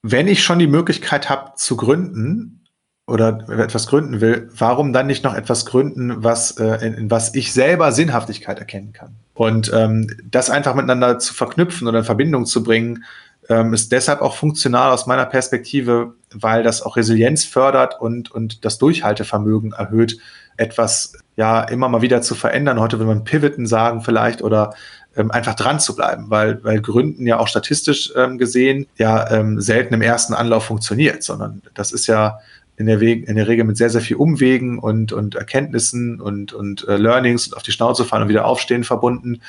Wenn 0.03 0.27
ich 0.27 0.43
schon 0.43 0.59
die 0.59 0.67
Möglichkeit 0.67 1.27
habe 1.27 1.53
zu 1.55 1.75
gründen 1.75 2.63
oder 3.07 3.49
etwas 3.49 3.87
gründen 3.87 4.21
will, 4.21 4.47
warum 4.55 4.93
dann 4.93 5.07
nicht 5.07 5.23
noch 5.23 5.33
etwas 5.33 5.65
gründen, 5.65 6.23
was 6.23 6.51
äh, 6.59 6.85
in, 6.85 6.93
in 6.93 7.09
was 7.09 7.33
ich 7.33 7.51
selber 7.51 7.91
Sinnhaftigkeit 7.91 8.59
erkennen 8.59 8.93
kann? 8.93 9.15
Und 9.33 9.71
ähm, 9.73 10.15
das 10.29 10.51
einfach 10.51 10.75
miteinander 10.75 11.17
zu 11.17 11.33
verknüpfen 11.33 11.87
oder 11.87 11.97
in 11.97 12.05
Verbindung 12.05 12.45
zu 12.45 12.61
bringen, 12.61 13.05
ähm, 13.49 13.73
ist 13.73 13.91
deshalb 13.91 14.21
auch 14.21 14.35
funktional 14.35 14.91
aus 14.91 15.07
meiner 15.07 15.25
Perspektive, 15.25 16.13
weil 16.31 16.61
das 16.61 16.83
auch 16.83 16.95
Resilienz 16.95 17.43
fördert 17.43 17.99
und, 17.99 18.29
und 18.29 18.65
das 18.65 18.77
Durchhaltevermögen 18.77 19.71
erhöht, 19.71 20.19
etwas 20.57 21.13
ja 21.35 21.61
immer 21.63 21.89
mal 21.89 22.01
wieder 22.01 22.21
zu 22.21 22.35
verändern. 22.35 22.79
Heute 22.79 22.99
will 22.99 23.05
man 23.05 23.23
pivoten 23.23 23.65
sagen 23.67 24.01
vielleicht 24.01 24.41
oder 24.41 24.73
ähm, 25.15 25.31
einfach 25.31 25.55
dran 25.55 25.79
zu 25.79 25.95
bleiben, 25.95 26.25
weil, 26.29 26.63
weil 26.63 26.81
Gründen 26.81 27.25
ja 27.25 27.39
auch 27.39 27.47
statistisch 27.47 28.13
ähm, 28.15 28.37
gesehen 28.37 28.87
ja 28.97 29.31
ähm, 29.31 29.61
selten 29.61 29.93
im 29.93 30.01
ersten 30.01 30.33
Anlauf 30.33 30.65
funktioniert, 30.65 31.23
sondern 31.23 31.61
das 31.73 31.91
ist 31.91 32.07
ja 32.07 32.39
in 32.77 32.87
der, 32.87 32.99
Weg, 32.99 33.27
in 33.27 33.35
der 33.35 33.47
Regel 33.47 33.65
mit 33.65 33.77
sehr, 33.77 33.89
sehr 33.89 34.01
viel 34.01 34.17
Umwegen 34.17 34.79
und, 34.79 35.13
und 35.13 35.35
Erkenntnissen 35.35 36.19
und, 36.19 36.51
und 36.53 36.85
äh, 36.87 36.97
Learnings 36.97 37.47
und 37.47 37.55
auf 37.55 37.63
die 37.63 37.71
Schnauze 37.71 38.03
fallen 38.03 38.23
und 38.23 38.29
wieder 38.29 38.45
aufstehen 38.45 38.83
verbunden. 38.83 39.41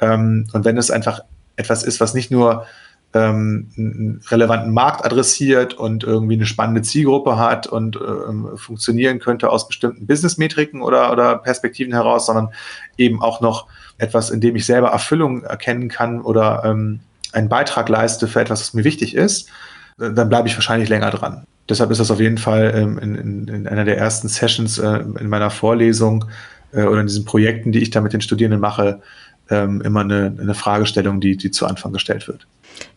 Ähm, 0.00 0.46
und 0.52 0.64
wenn 0.64 0.78
es 0.78 0.90
einfach 0.90 1.20
etwas 1.56 1.82
ist, 1.82 2.00
was 2.00 2.14
nicht 2.14 2.30
nur 2.30 2.66
ähm, 3.12 3.70
einen 3.76 4.20
relevanten 4.28 4.72
Markt 4.72 5.04
adressiert 5.04 5.74
und 5.74 6.04
irgendwie 6.04 6.34
eine 6.34 6.46
spannende 6.46 6.82
Zielgruppe 6.82 7.38
hat 7.38 7.66
und 7.66 7.96
ähm, 7.96 8.50
funktionieren 8.56 9.18
könnte 9.18 9.50
aus 9.50 9.66
bestimmten 9.66 10.06
Business-Metriken 10.06 10.80
oder, 10.80 11.10
oder 11.10 11.38
Perspektiven 11.38 11.92
heraus, 11.92 12.26
sondern 12.26 12.50
eben 12.96 13.20
auch 13.22 13.40
noch 13.40 13.66
etwas, 13.98 14.30
in 14.30 14.40
dem 14.40 14.54
ich 14.56 14.64
selber 14.64 14.88
Erfüllung 14.88 15.42
erkennen 15.42 15.88
kann 15.88 16.20
oder 16.20 16.62
ähm, 16.64 17.00
einen 17.32 17.48
Beitrag 17.48 17.88
leiste 17.88 18.28
für 18.28 18.40
etwas, 18.40 18.60
was 18.60 18.74
mir 18.74 18.84
wichtig 18.84 19.14
ist, 19.14 19.48
äh, 20.00 20.12
dann 20.12 20.28
bleibe 20.28 20.48
ich 20.48 20.56
wahrscheinlich 20.56 20.88
länger 20.88 21.10
dran. 21.10 21.44
Deshalb 21.68 21.90
ist 21.90 21.98
das 21.98 22.10
auf 22.10 22.20
jeden 22.20 22.38
Fall 22.38 22.72
ähm, 22.74 22.98
in, 22.98 23.14
in, 23.14 23.48
in 23.48 23.68
einer 23.68 23.84
der 23.84 23.98
ersten 23.98 24.28
Sessions 24.28 24.78
äh, 24.78 25.00
in 25.18 25.28
meiner 25.28 25.50
Vorlesung 25.50 26.24
äh, 26.72 26.82
oder 26.82 27.00
in 27.00 27.06
diesen 27.06 27.24
Projekten, 27.24 27.72
die 27.72 27.80
ich 27.80 27.90
da 27.90 28.00
mit 28.00 28.12
den 28.12 28.20
Studierenden 28.20 28.60
mache, 28.60 29.00
ähm, 29.50 29.80
immer 29.82 30.00
eine, 30.00 30.34
eine 30.40 30.54
Fragestellung, 30.54 31.20
die, 31.20 31.36
die 31.36 31.50
zu 31.50 31.66
Anfang 31.66 31.92
gestellt 31.92 32.28
wird. 32.28 32.46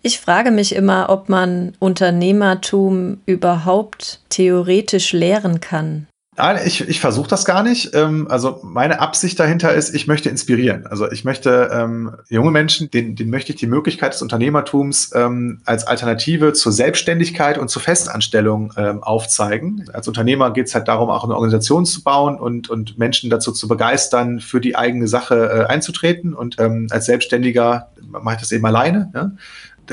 Ich 0.01 0.19
frage 0.19 0.51
mich 0.51 0.75
immer, 0.75 1.09
ob 1.09 1.29
man 1.29 1.73
Unternehmertum 1.79 3.17
überhaupt 3.25 4.21
theoretisch 4.29 5.13
lehren 5.13 5.59
kann. 5.59 6.07
Nein, 6.35 6.59
ich, 6.65 6.87
ich 6.87 6.99
versuche 6.99 7.27
das 7.27 7.45
gar 7.45 7.61
nicht. 7.61 7.93
Ähm, 7.93 8.27
also 8.27 8.59
meine 8.63 8.99
Absicht 8.99 9.39
dahinter 9.39 9.73
ist, 9.73 9.93
ich 9.93 10.07
möchte 10.07 10.29
inspirieren. 10.29 10.87
Also 10.87 11.11
ich 11.11 11.25
möchte 11.25 11.69
ähm, 11.71 12.15
junge 12.27 12.49
Menschen, 12.49 12.89
denen, 12.89 13.15
denen 13.15 13.29
möchte 13.29 13.51
ich 13.51 13.59
die 13.59 13.67
Möglichkeit 13.67 14.13
des 14.13 14.21
Unternehmertums 14.23 15.11
ähm, 15.13 15.61
als 15.65 15.85
Alternative 15.85 16.53
zur 16.53 16.71
Selbstständigkeit 16.71 17.59
und 17.59 17.69
zur 17.69 17.83
Festanstellung 17.83 18.73
ähm, 18.77 19.03
aufzeigen. 19.03 19.85
Als 19.93 20.07
Unternehmer 20.07 20.51
geht 20.51 20.67
es 20.67 20.75
halt 20.75 20.87
darum, 20.87 21.11
auch 21.11 21.23
eine 21.23 21.35
Organisation 21.35 21.85
zu 21.85 22.01
bauen 22.03 22.39
und, 22.39 22.67
und 22.67 22.97
Menschen 22.97 23.29
dazu 23.29 23.51
zu 23.51 23.67
begeistern, 23.67 24.39
für 24.39 24.59
die 24.59 24.75
eigene 24.75 25.07
Sache 25.07 25.35
äh, 25.35 25.71
einzutreten. 25.71 26.33
Und 26.33 26.59
ähm, 26.59 26.87
als 26.89 27.05
Selbstständiger 27.05 27.89
mache 28.01 28.35
ich 28.35 28.41
das 28.41 28.51
eben 28.51 28.65
alleine. 28.65 29.11
Ja? 29.13 29.31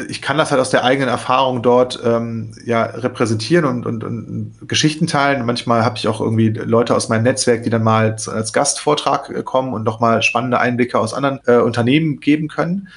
Ich 0.09 0.23
kann 0.23 0.39
das 0.39 0.51
halt 0.51 0.61
aus 0.61 0.71
der 0.71 0.85
eigenen 0.85 1.09
Erfahrung 1.09 1.63
dort 1.63 2.01
ähm, 2.05 2.53
ja 2.65 2.85
repräsentieren 2.85 3.65
und, 3.65 3.87
und, 3.87 4.05
und 4.05 4.55
Geschichten 4.67 5.07
teilen. 5.07 5.45
Manchmal 5.45 5.85
habe 5.85 5.97
ich 5.97 6.09
auch 6.09 6.21
irgendwie 6.21 6.49
Leute 6.49 6.95
aus 6.95 7.09
meinem 7.09 7.25
Netzwerk, 7.25 7.63
die 7.63 7.71
dann 7.71 7.83
mal 7.83 8.17
als 8.27 8.53
Gastvortrag 8.53 9.31
äh, 9.31 9.43
kommen 9.43 9.73
und 9.73 9.85
nochmal 9.85 10.23
spannende 10.23 10.59
Einblicke 10.59 10.99
aus 10.99 11.15
anderen 11.15 11.41
äh, 11.47 11.57
Unternehmen 11.57 12.21
geben 12.21 12.49
können. 12.49 12.89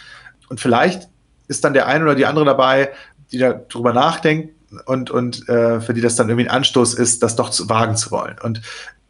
Und 0.50 0.60
vielleicht 0.60 1.10
ist 1.48 1.64
dann 1.64 1.74
der 1.74 1.88
eine 1.88 2.04
oder 2.04 2.16
die 2.16 2.26
andere 2.26 2.46
dabei, 2.46 2.92
die 3.32 3.38
darüber 3.38 3.94
nachdenkt 3.94 4.54
und, 4.86 5.12
und 5.12 5.48
äh, 5.50 5.82
für 5.82 5.94
die 5.94 6.02
das 6.02 6.16
dann 6.16 6.30
irgendwie 6.30 6.48
ein 6.48 6.56
Anstoß 6.56 6.94
ist, 6.96 7.24
das 7.24 7.36
doch 7.36 7.50
zu 7.50 7.70
wagen 7.70 7.96
zu 7.96 8.12
wollen. 8.12 8.36
Und 8.42 8.62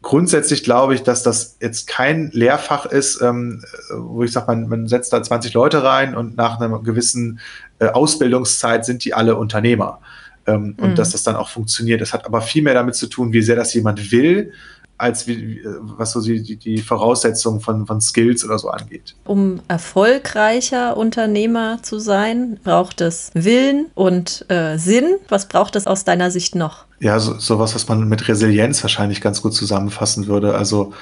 grundsätzlich 0.04 0.62
glaube 0.62 0.94
ich, 0.94 1.02
dass 1.02 1.22
das 1.22 1.56
jetzt 1.60 1.86
kein 1.88 2.30
Lehrfach 2.32 2.86
ist, 2.86 3.20
ähm, 3.20 3.64
wo 3.90 4.22
ich 4.22 4.32
sage, 4.32 4.46
man, 4.46 4.68
man 4.68 4.86
setzt 4.86 5.12
da 5.12 5.22
20 5.22 5.54
Leute 5.54 5.82
rein 5.82 6.14
und 6.14 6.36
nach 6.36 6.60
einer 6.60 6.78
gewissen 6.80 7.40
äh, 7.78 7.86
Ausbildungszeit 7.86 8.84
sind 8.84 9.04
die 9.04 9.14
alle 9.14 9.36
Unternehmer. 9.36 10.00
Ähm, 10.46 10.74
mhm. 10.76 10.84
Und 10.84 10.98
dass 10.98 11.10
das 11.12 11.22
dann 11.22 11.36
auch 11.36 11.48
funktioniert. 11.48 12.00
Das 12.00 12.12
hat 12.12 12.26
aber 12.26 12.42
viel 12.42 12.62
mehr 12.62 12.74
damit 12.74 12.94
zu 12.94 13.06
tun, 13.06 13.32
wie 13.32 13.42
sehr 13.42 13.56
das 13.56 13.72
jemand 13.74 14.12
will 14.12 14.52
als 14.96 15.26
wie, 15.26 15.60
was 15.80 16.12
so 16.12 16.20
die, 16.20 16.56
die 16.56 16.78
Voraussetzungen 16.78 17.60
von, 17.60 17.86
von 17.86 18.00
Skills 18.00 18.44
oder 18.44 18.58
so 18.58 18.68
angeht. 18.68 19.14
Um 19.24 19.60
erfolgreicher 19.66 20.96
Unternehmer 20.96 21.82
zu 21.82 21.98
sein, 21.98 22.58
braucht 22.62 23.00
es 23.00 23.30
Willen 23.34 23.86
und 23.94 24.46
äh, 24.48 24.78
Sinn. 24.78 25.16
Was 25.28 25.48
braucht 25.48 25.74
es 25.74 25.86
aus 25.86 26.04
deiner 26.04 26.30
Sicht 26.30 26.54
noch? 26.54 26.84
Ja, 27.00 27.18
so, 27.18 27.38
sowas, 27.38 27.74
was 27.74 27.88
man 27.88 28.08
mit 28.08 28.28
Resilienz 28.28 28.82
wahrscheinlich 28.82 29.20
ganz 29.20 29.42
gut 29.42 29.52
zusammenfassen 29.52 30.28
würde. 30.28 30.54
Also 30.54 30.92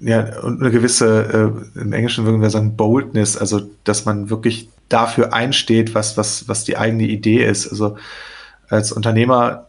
ja, 0.00 0.40
und 0.42 0.60
eine 0.60 0.70
gewisse, 0.70 1.54
äh, 1.74 1.80
im 1.80 1.92
Englischen 1.92 2.26
würden 2.26 2.42
wir 2.42 2.50
sagen, 2.50 2.76
Boldness, 2.76 3.36
also 3.38 3.62
dass 3.84 4.04
man 4.04 4.28
wirklich 4.28 4.68
dafür 4.90 5.32
einsteht, 5.32 5.94
was, 5.94 6.16
was, 6.16 6.48
was 6.48 6.64
die 6.64 6.76
eigene 6.76 7.04
Idee 7.04 7.44
ist. 7.44 7.66
Also 7.68 7.96
als 8.68 8.92
Unternehmer 8.92 9.68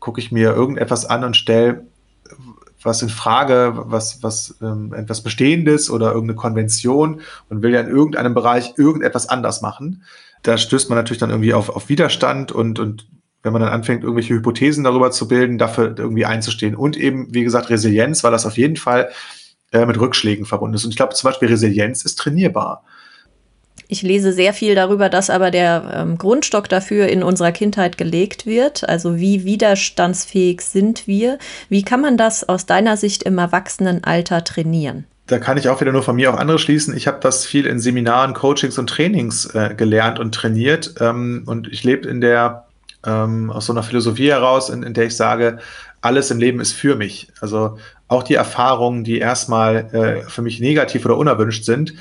gucke 0.00 0.20
ich 0.20 0.32
mir 0.32 0.54
irgendetwas 0.54 1.04
an 1.04 1.22
und 1.22 1.36
stelle 1.36 1.84
was 2.84 3.02
in 3.02 3.08
Frage, 3.08 3.72
was, 3.76 4.22
was 4.22 4.56
ähm, 4.62 4.92
etwas 4.94 5.22
Bestehendes 5.22 5.90
oder 5.90 6.12
irgendeine 6.12 6.36
Konvention 6.36 7.20
und 7.48 7.62
will 7.62 7.72
ja 7.72 7.80
in 7.80 7.88
irgendeinem 7.88 8.34
Bereich 8.34 8.74
irgendetwas 8.76 9.28
anders 9.28 9.62
machen. 9.62 10.02
Da 10.42 10.58
stößt 10.58 10.90
man 10.90 10.98
natürlich 10.98 11.20
dann 11.20 11.30
irgendwie 11.30 11.54
auf, 11.54 11.70
auf 11.70 11.88
Widerstand 11.88 12.52
und, 12.52 12.78
und 12.78 13.06
wenn 13.42 13.52
man 13.52 13.62
dann 13.62 13.72
anfängt, 13.72 14.02
irgendwelche 14.02 14.34
Hypothesen 14.34 14.84
darüber 14.84 15.10
zu 15.10 15.28
bilden, 15.28 15.58
dafür 15.58 15.94
irgendwie 15.96 16.24
einzustehen. 16.24 16.74
Und 16.74 16.96
eben, 16.96 17.32
wie 17.32 17.44
gesagt, 17.44 17.70
Resilienz, 17.70 18.24
weil 18.24 18.32
das 18.32 18.46
auf 18.46 18.56
jeden 18.56 18.76
Fall 18.76 19.10
äh, 19.72 19.84
mit 19.86 20.00
Rückschlägen 20.00 20.46
verbunden 20.46 20.74
ist. 20.74 20.84
Und 20.84 20.90
ich 20.90 20.96
glaube 20.96 21.14
zum 21.14 21.28
Beispiel, 21.28 21.48
Resilienz 21.48 22.04
ist 22.04 22.18
trainierbar. 22.18 22.84
Ich 23.88 24.02
lese 24.02 24.32
sehr 24.32 24.52
viel 24.52 24.74
darüber, 24.74 25.08
dass 25.08 25.30
aber 25.30 25.50
der 25.50 25.92
ähm, 25.94 26.18
Grundstock 26.18 26.68
dafür 26.68 27.08
in 27.08 27.22
unserer 27.22 27.52
Kindheit 27.52 27.98
gelegt 27.98 28.46
wird. 28.46 28.88
Also 28.88 29.18
wie 29.18 29.44
widerstandsfähig 29.44 30.60
sind 30.62 31.06
wir? 31.06 31.38
Wie 31.68 31.82
kann 31.82 32.00
man 32.00 32.16
das 32.16 32.48
aus 32.48 32.66
deiner 32.66 32.96
Sicht 32.96 33.22
im 33.22 33.38
Erwachsenenalter 33.38 34.44
trainieren? 34.44 35.04
Da 35.26 35.38
kann 35.38 35.56
ich 35.56 35.68
auch 35.68 35.80
wieder 35.80 35.92
nur 35.92 36.02
von 36.02 36.16
mir 36.16 36.30
auf 36.30 36.38
andere 36.38 36.58
schließen. 36.58 36.94
Ich 36.96 37.06
habe 37.06 37.18
das 37.20 37.46
viel 37.46 37.66
in 37.66 37.80
Seminaren, 37.80 38.34
Coachings 38.34 38.78
und 38.78 38.88
Trainings 38.88 39.46
äh, 39.54 39.74
gelernt 39.74 40.18
und 40.18 40.34
trainiert. 40.34 40.94
Ähm, 41.00 41.44
und 41.46 41.68
ich 41.68 41.82
lebe 41.82 42.08
in 42.08 42.20
der 42.20 42.66
ähm, 43.06 43.50
aus 43.50 43.66
so 43.66 43.72
einer 43.72 43.82
Philosophie 43.82 44.30
heraus, 44.30 44.68
in, 44.68 44.82
in 44.82 44.94
der 44.94 45.06
ich 45.06 45.16
sage, 45.16 45.58
alles 46.00 46.30
im 46.30 46.38
Leben 46.38 46.60
ist 46.60 46.72
für 46.72 46.96
mich. 46.96 47.28
Also 47.40 47.78
auch 48.08 48.22
die 48.22 48.34
Erfahrungen, 48.34 49.04
die 49.04 49.18
erstmal 49.18 49.76
äh, 49.94 50.30
für 50.30 50.42
mich 50.42 50.60
negativ 50.60 51.04
oder 51.06 51.16
unerwünscht 51.16 51.64
sind, 51.64 51.94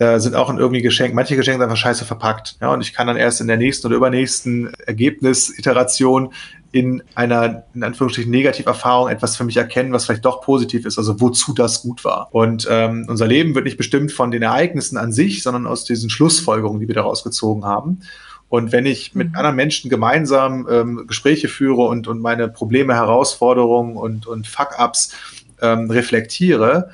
äh, 0.00 0.18
sind 0.18 0.34
auch 0.34 0.48
in 0.48 0.56
irgendwie 0.56 0.80
Geschenk. 0.80 1.14
Manche 1.14 1.36
Geschenke 1.36 1.58
sind 1.58 1.62
einfach 1.62 1.76
scheiße 1.76 2.06
verpackt. 2.06 2.56
Ja, 2.62 2.72
und 2.72 2.80
ich 2.80 2.94
kann 2.94 3.06
dann 3.06 3.18
erst 3.18 3.42
in 3.42 3.48
der 3.48 3.58
nächsten 3.58 3.86
oder 3.86 3.96
übernächsten 3.96 4.72
Ergebnisiteration 4.86 6.32
in 6.72 7.02
einer, 7.14 7.64
in 7.74 7.82
Anführungsstrichen, 7.82 8.30
Negativerfahrung 8.30 9.10
etwas 9.10 9.36
für 9.36 9.44
mich 9.44 9.58
erkennen, 9.58 9.92
was 9.92 10.06
vielleicht 10.06 10.24
doch 10.24 10.40
positiv 10.40 10.86
ist, 10.86 10.96
also 10.96 11.20
wozu 11.20 11.52
das 11.52 11.82
gut 11.82 12.02
war. 12.02 12.28
Und 12.32 12.66
ähm, 12.70 13.04
unser 13.08 13.26
Leben 13.26 13.54
wird 13.54 13.66
nicht 13.66 13.76
bestimmt 13.76 14.10
von 14.10 14.30
den 14.30 14.40
Ereignissen 14.40 14.96
an 14.96 15.12
sich, 15.12 15.42
sondern 15.42 15.66
aus 15.66 15.84
diesen 15.84 16.08
Schlussfolgerungen, 16.08 16.80
die 16.80 16.88
wir 16.88 16.94
daraus 16.94 17.22
gezogen 17.22 17.66
haben. 17.66 18.00
Und 18.48 18.72
wenn 18.72 18.86
ich 18.86 19.14
mit 19.14 19.30
mhm. 19.30 19.36
anderen 19.36 19.56
Menschen 19.56 19.90
gemeinsam 19.90 20.66
ähm, 20.70 21.06
Gespräche 21.08 21.48
führe 21.48 21.82
und, 21.82 22.08
und 22.08 22.20
meine 22.20 22.48
Probleme, 22.48 22.94
Herausforderungen 22.94 23.96
und, 23.96 24.26
und 24.26 24.46
Fuck-ups 24.46 25.12
ähm, 25.60 25.90
reflektiere, 25.90 26.90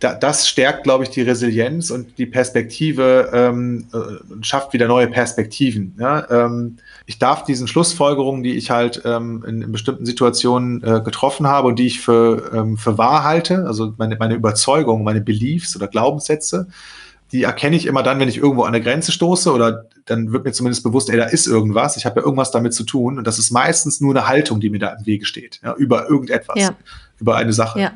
da, 0.00 0.14
das 0.14 0.48
stärkt, 0.48 0.84
glaube 0.84 1.04
ich, 1.04 1.10
die 1.10 1.20
Resilienz 1.20 1.90
und 1.90 2.16
die 2.18 2.26
Perspektive 2.26 3.30
ähm, 3.32 3.86
äh, 3.92 4.42
schafft 4.42 4.72
wieder 4.72 4.88
neue 4.88 5.08
Perspektiven. 5.08 5.94
Ja? 6.00 6.28
Ähm, 6.30 6.78
ich 7.04 7.18
darf 7.18 7.44
diesen 7.44 7.68
Schlussfolgerungen, 7.68 8.42
die 8.42 8.54
ich 8.54 8.70
halt 8.70 9.02
ähm, 9.04 9.44
in, 9.46 9.60
in, 9.60 9.72
bestimmten 9.72 10.06
Situationen 10.06 10.82
äh, 10.82 11.02
getroffen 11.02 11.46
habe 11.46 11.68
und 11.68 11.78
die 11.78 11.86
ich 11.86 12.00
für, 12.00 12.50
ähm, 12.54 12.78
für 12.78 12.96
wahr 12.96 13.24
halte, 13.24 13.66
also 13.66 13.92
meine, 13.98 14.16
meine 14.16 14.34
Überzeugungen, 14.34 15.04
meine 15.04 15.20
Beliefs 15.20 15.76
oder 15.76 15.86
Glaubenssätze, 15.86 16.68
die 17.32 17.42
erkenne 17.42 17.76
ich 17.76 17.86
immer 17.86 18.02
dann, 18.02 18.18
wenn 18.18 18.28
ich 18.28 18.38
irgendwo 18.38 18.62
an 18.62 18.74
eine 18.74 18.82
Grenze 18.82 19.12
stoße 19.12 19.52
oder 19.52 19.84
dann 20.06 20.32
wird 20.32 20.44
mir 20.44 20.52
zumindest 20.52 20.82
bewusst, 20.82 21.10
ey, 21.10 21.16
da 21.16 21.26
ist 21.26 21.46
irgendwas, 21.46 21.96
ich 21.96 22.06
habe 22.06 22.20
ja 22.20 22.24
irgendwas 22.24 22.50
damit 22.50 22.72
zu 22.72 22.84
tun 22.84 23.18
und 23.18 23.26
das 23.26 23.38
ist 23.38 23.50
meistens 23.50 24.00
nur 24.00 24.16
eine 24.16 24.26
Haltung, 24.26 24.60
die 24.60 24.70
mir 24.70 24.80
da 24.80 24.94
im 24.94 25.06
Wege 25.06 25.26
steht, 25.26 25.60
ja, 25.62 25.74
über 25.74 26.08
irgendetwas, 26.08 26.56
ja. 26.58 26.70
über 27.20 27.36
eine 27.36 27.52
Sache. 27.52 27.80
Ja 27.80 27.92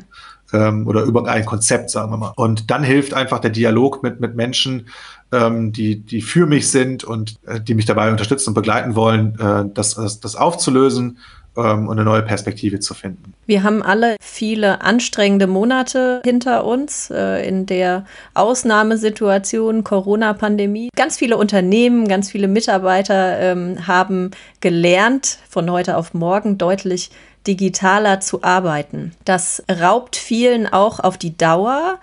ähm, 0.55 0.87
oder 0.87 1.03
über 1.03 1.27
ein 1.27 1.45
Konzept, 1.45 1.91
sagen 1.91 2.11
wir 2.11 2.17
mal. 2.17 2.33
Und 2.37 2.71
dann 2.71 2.85
hilft 2.85 3.13
einfach 3.13 3.41
der 3.41 3.51
Dialog 3.51 4.03
mit, 4.03 4.21
mit 4.21 4.37
Menschen, 4.37 4.87
ähm, 5.33 5.73
die, 5.73 5.97
die 6.01 6.23
für 6.23 6.47
mich 6.47 6.71
sind 6.71 7.05
und 7.05 7.35
äh, 7.47 7.61
die 7.61 7.75
mich 7.75 7.87
dabei 7.87 8.11
unterstützen 8.11 8.51
und 8.51 8.55
begleiten 8.55 8.95
wollen, 8.95 9.39
äh, 9.39 9.65
das, 9.75 9.97
das, 9.97 10.21
das 10.21 10.37
aufzulösen 10.37 11.19
ähm, 11.57 11.89
und 11.89 11.99
eine 11.99 12.05
neue 12.05 12.23
Perspektive 12.23 12.81
zu 12.81 12.95
finden. 12.95 13.35
Wir 13.47 13.63
haben 13.63 13.83
alle 13.83 14.17
viele 14.21 14.83
anstrengende 14.83 15.47
Monate 15.47 16.21
hinter 16.25 16.65
uns 16.65 17.11
äh, 17.11 17.47
in 17.47 17.67
der 17.67 18.05
Ausnahmesituation 18.35 19.85
Corona-Pandemie. 19.85 20.91
Ganz 20.97 21.17
viele 21.17 21.37
Unternehmen, 21.37 22.09
ganz 22.09 22.31
viele 22.31 22.49
Mitarbeiter 22.49 23.41
ähm, 23.41 23.87
haben 23.87 24.31
gelernt, 24.61 25.39
von 25.49 25.71
heute 25.71 25.97
auf 25.97 26.15
morgen 26.15 26.59
deutlich 26.59 27.11
digitaler 27.47 28.21
zu 28.21 28.43
arbeiten. 28.43 29.13
Das 29.25 29.63
raubt 29.71 30.17
vielen 30.17 30.67
auch 30.67 31.01
auf 31.01 31.19
die 31.19 31.37
Dauer 31.37 31.99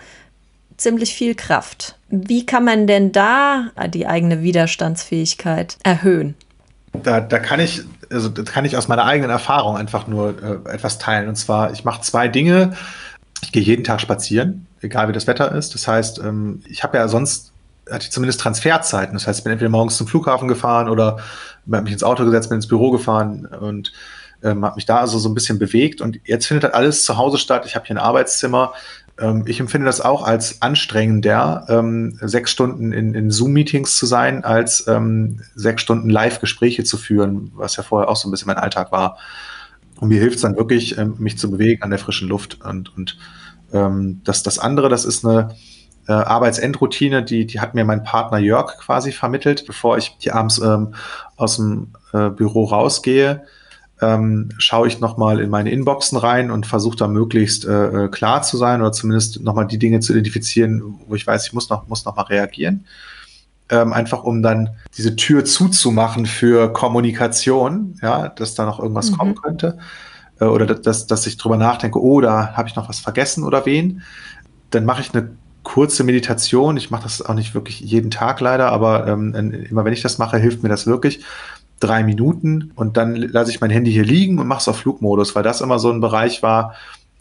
ziemlich 0.78 1.14
viel 1.14 1.36
Kraft. 1.36 1.96
Wie 2.10 2.46
kann 2.46 2.66
man 2.66 2.88
denn 2.88 3.12
da 3.12 3.70
die 3.88 4.08
eigene 4.08 4.42
Widerstandsfähigkeit 4.42 5.78
erhöhen? 5.84 6.36
Da, 6.92 7.22
da 7.22 7.40
kann 7.40 7.60
ich, 7.60 7.84
also 8.10 8.32
kann 8.32 8.66
ich 8.66 8.76
aus 8.76 8.88
meiner 8.88 9.06
eigenen 9.06 9.30
Erfahrung 9.30 9.78
einfach 9.78 10.08
nur 10.08 10.64
äh, 10.66 10.74
etwas 10.74 10.98
teilen. 10.98 11.30
Und 11.30 11.36
zwar, 11.36 11.72
ich 11.72 11.86
mache 11.86 12.02
zwei 12.02 12.28
Dinge. 12.28 12.76
Ich 13.42 13.52
gehe 13.52 13.62
jeden 13.62 13.84
Tag 13.84 14.02
spazieren, 14.02 14.68
egal 14.82 15.08
wie 15.08 15.14
das 15.14 15.28
Wetter 15.28 15.54
ist. 15.54 15.74
Das 15.74 15.88
heißt, 15.88 16.20
ähm, 16.20 16.62
ich 16.68 16.84
habe 16.84 16.98
ja 16.98 17.08
sonst 17.08 17.52
hatte 17.90 18.06
ich 18.06 18.12
zumindest 18.12 18.40
Transferzeiten. 18.40 19.14
Das 19.14 19.28
heißt, 19.28 19.40
ich 19.40 19.44
bin 19.44 19.52
entweder 19.52 19.70
morgens 19.70 19.98
zum 19.98 20.08
Flughafen 20.08 20.48
gefahren 20.48 20.90
oder 20.90 21.18
habe 21.72 21.84
mich 21.84 21.94
ins 21.94 22.04
Auto 22.04 22.26
gesetzt, 22.26 22.50
bin 22.50 22.58
ins 22.58 22.68
Büro 22.68 22.92
gefahren 22.92 23.46
und 23.46 23.92
ähm, 24.44 24.66
habe 24.66 24.76
mich 24.76 24.86
da 24.86 25.00
also 25.00 25.20
so 25.20 25.30
ein 25.30 25.34
bisschen 25.34 25.60
bewegt 25.60 26.02
und 26.02 26.20
jetzt 26.26 26.48
findet 26.48 26.64
halt 26.64 26.74
alles 26.74 27.06
zu 27.06 27.18
Hause 27.18 27.38
statt. 27.38 27.66
Ich 27.66 27.76
habe 27.76 27.86
hier 27.86 27.96
ein 27.96 28.02
Arbeitszimmer. 28.02 28.74
Ähm, 29.20 29.44
ich 29.46 29.60
empfinde 29.60 29.86
das 29.86 30.02
auch 30.02 30.24
als 30.24 30.62
anstrengender, 30.62 31.66
ähm, 31.70 32.18
sechs 32.22 32.52
Stunden 32.52 32.92
in, 32.92 33.14
in 33.14 33.32
Zoom-Meetings 33.32 33.98
zu 33.98 34.06
sein, 34.06 34.44
als 34.44 34.88
ähm, 34.88 35.42
sechs 35.56 35.82
Stunden 35.82 36.10
Live-Gespräche 36.10 36.84
zu 36.84 36.98
führen, 36.98 37.52
was 37.56 37.76
ja 37.76 37.84
vorher 37.84 38.10
auch 38.10 38.16
so 38.16 38.28
ein 38.28 38.32
bisschen 38.32 38.48
mein 38.48 38.58
Alltag 38.58 38.92
war. 38.92 39.18
Und 40.00 40.10
mir 40.10 40.20
hilft 40.20 40.38
es 40.38 40.42
dann 40.42 40.58
wirklich, 40.58 40.98
ähm, 40.98 41.16
mich 41.20 41.38
zu 41.38 41.52
bewegen 41.52 41.84
an 41.84 41.92
der 41.92 42.00
frischen 42.00 42.28
Luft. 42.28 42.60
Und, 42.62 42.96
und 42.98 43.18
ähm, 43.72 44.22
das, 44.24 44.42
das 44.44 44.58
andere, 44.58 44.90
das 44.90 45.06
ist 45.06 45.24
eine 45.24 45.56
äh, 46.08 46.14
Arbeitsendroutine, 46.14 47.24
die, 47.24 47.46
die 47.46 47.60
hat 47.60 47.76
mir 47.76 47.86
mein 47.86 48.04
Partner 48.04 48.40
Jörg 48.40 48.78
quasi 48.80 49.12
vermittelt, 49.12 49.66
bevor 49.68 49.98
ich 49.98 50.16
hier 50.18 50.36
abends 50.36 50.60
ähm, 50.60 50.96
aus 51.36 51.58
dem 51.58 51.90
äh, 52.14 52.30
Büro 52.30 52.64
rausgehe 52.64 53.44
ähm, 54.02 54.50
schaue 54.58 54.88
ich 54.88 55.00
nochmal 55.00 55.40
in 55.40 55.50
meine 55.50 55.72
Inboxen 55.72 56.18
rein 56.18 56.50
und 56.50 56.66
versuche 56.66 56.98
da 56.98 57.08
möglichst 57.08 57.66
äh, 57.66 58.06
äh, 58.06 58.08
klar 58.10 58.42
zu 58.42 58.58
sein 58.58 58.82
oder 58.82 58.92
zumindest 58.92 59.42
nochmal 59.42 59.68
die 59.68 59.78
Dinge 59.78 60.00
zu 60.00 60.14
identifizieren, 60.14 61.00
wo 61.08 61.16
ich 61.16 61.26
weiß, 61.26 61.46
ich 61.46 61.54
muss 61.54 61.70
noch, 61.70 61.88
muss 61.88 62.04
noch 62.06 62.16
mal 62.16 62.24
reagieren. 62.24 62.86
Ähm, 63.70 63.94
einfach 63.94 64.24
um 64.24 64.42
dann 64.42 64.72
diese 64.98 65.16
Tür 65.16 65.46
zuzumachen 65.46 66.26
für 66.26 66.74
Kommunikation, 66.74 67.98
ja, 68.02 68.28
dass 68.28 68.56
da 68.56 68.66
noch 68.66 68.80
irgendwas 68.80 69.12
mhm. 69.12 69.18
kommen 69.18 69.36
könnte. 69.36 69.78
Äh, 70.40 70.46
oder 70.46 70.66
dass, 70.66 71.06
dass 71.06 71.28
ich 71.28 71.38
drüber 71.38 71.58
nachdenke, 71.58 72.02
oh, 72.02 72.20
da 72.22 72.54
habe 72.58 72.68
ich 72.68 72.76
noch 72.76 72.90
was 72.90 73.00
vergessen 73.00 73.44
oder 73.44 73.66
wen. 73.66 74.02
Dann 74.72 74.84
mache 74.84 75.02
ich 75.02 75.14
eine 75.14 75.30
kurze 75.64 76.04
Meditation. 76.04 76.76
Ich 76.76 76.90
mache 76.90 77.04
das 77.04 77.22
auch 77.22 77.36
nicht 77.36 77.54
wirklich 77.54 77.80
jeden 77.82 78.10
Tag 78.10 78.40
leider, 78.42 78.72
aber 78.72 79.08
ähm, 79.08 79.34
immer 79.70 79.86
wenn 79.86 79.94
ich 79.94 80.02
das 80.02 80.18
mache, 80.18 80.38
hilft 80.38 80.64
mir 80.64 80.70
das 80.70 80.88
wirklich 80.88 81.24
drei 81.82 82.04
Minuten 82.04 82.72
und 82.76 82.96
dann 82.96 83.16
lasse 83.16 83.52
ich 83.52 83.60
mein 83.60 83.72
Handy 83.72 83.92
hier 83.92 84.06
liegen 84.06 84.40
und 84.40 84.48
mache 84.48 84.62
es 84.62 84.68
auf 84.68 84.78
Flugmodus, 84.78 85.36
weil 85.36 85.44
das 85.44 85.62
immer 85.62 85.80
so 85.80 85.92
ein 85.92 86.00
Bereich 86.00 86.42
war. 86.42 86.76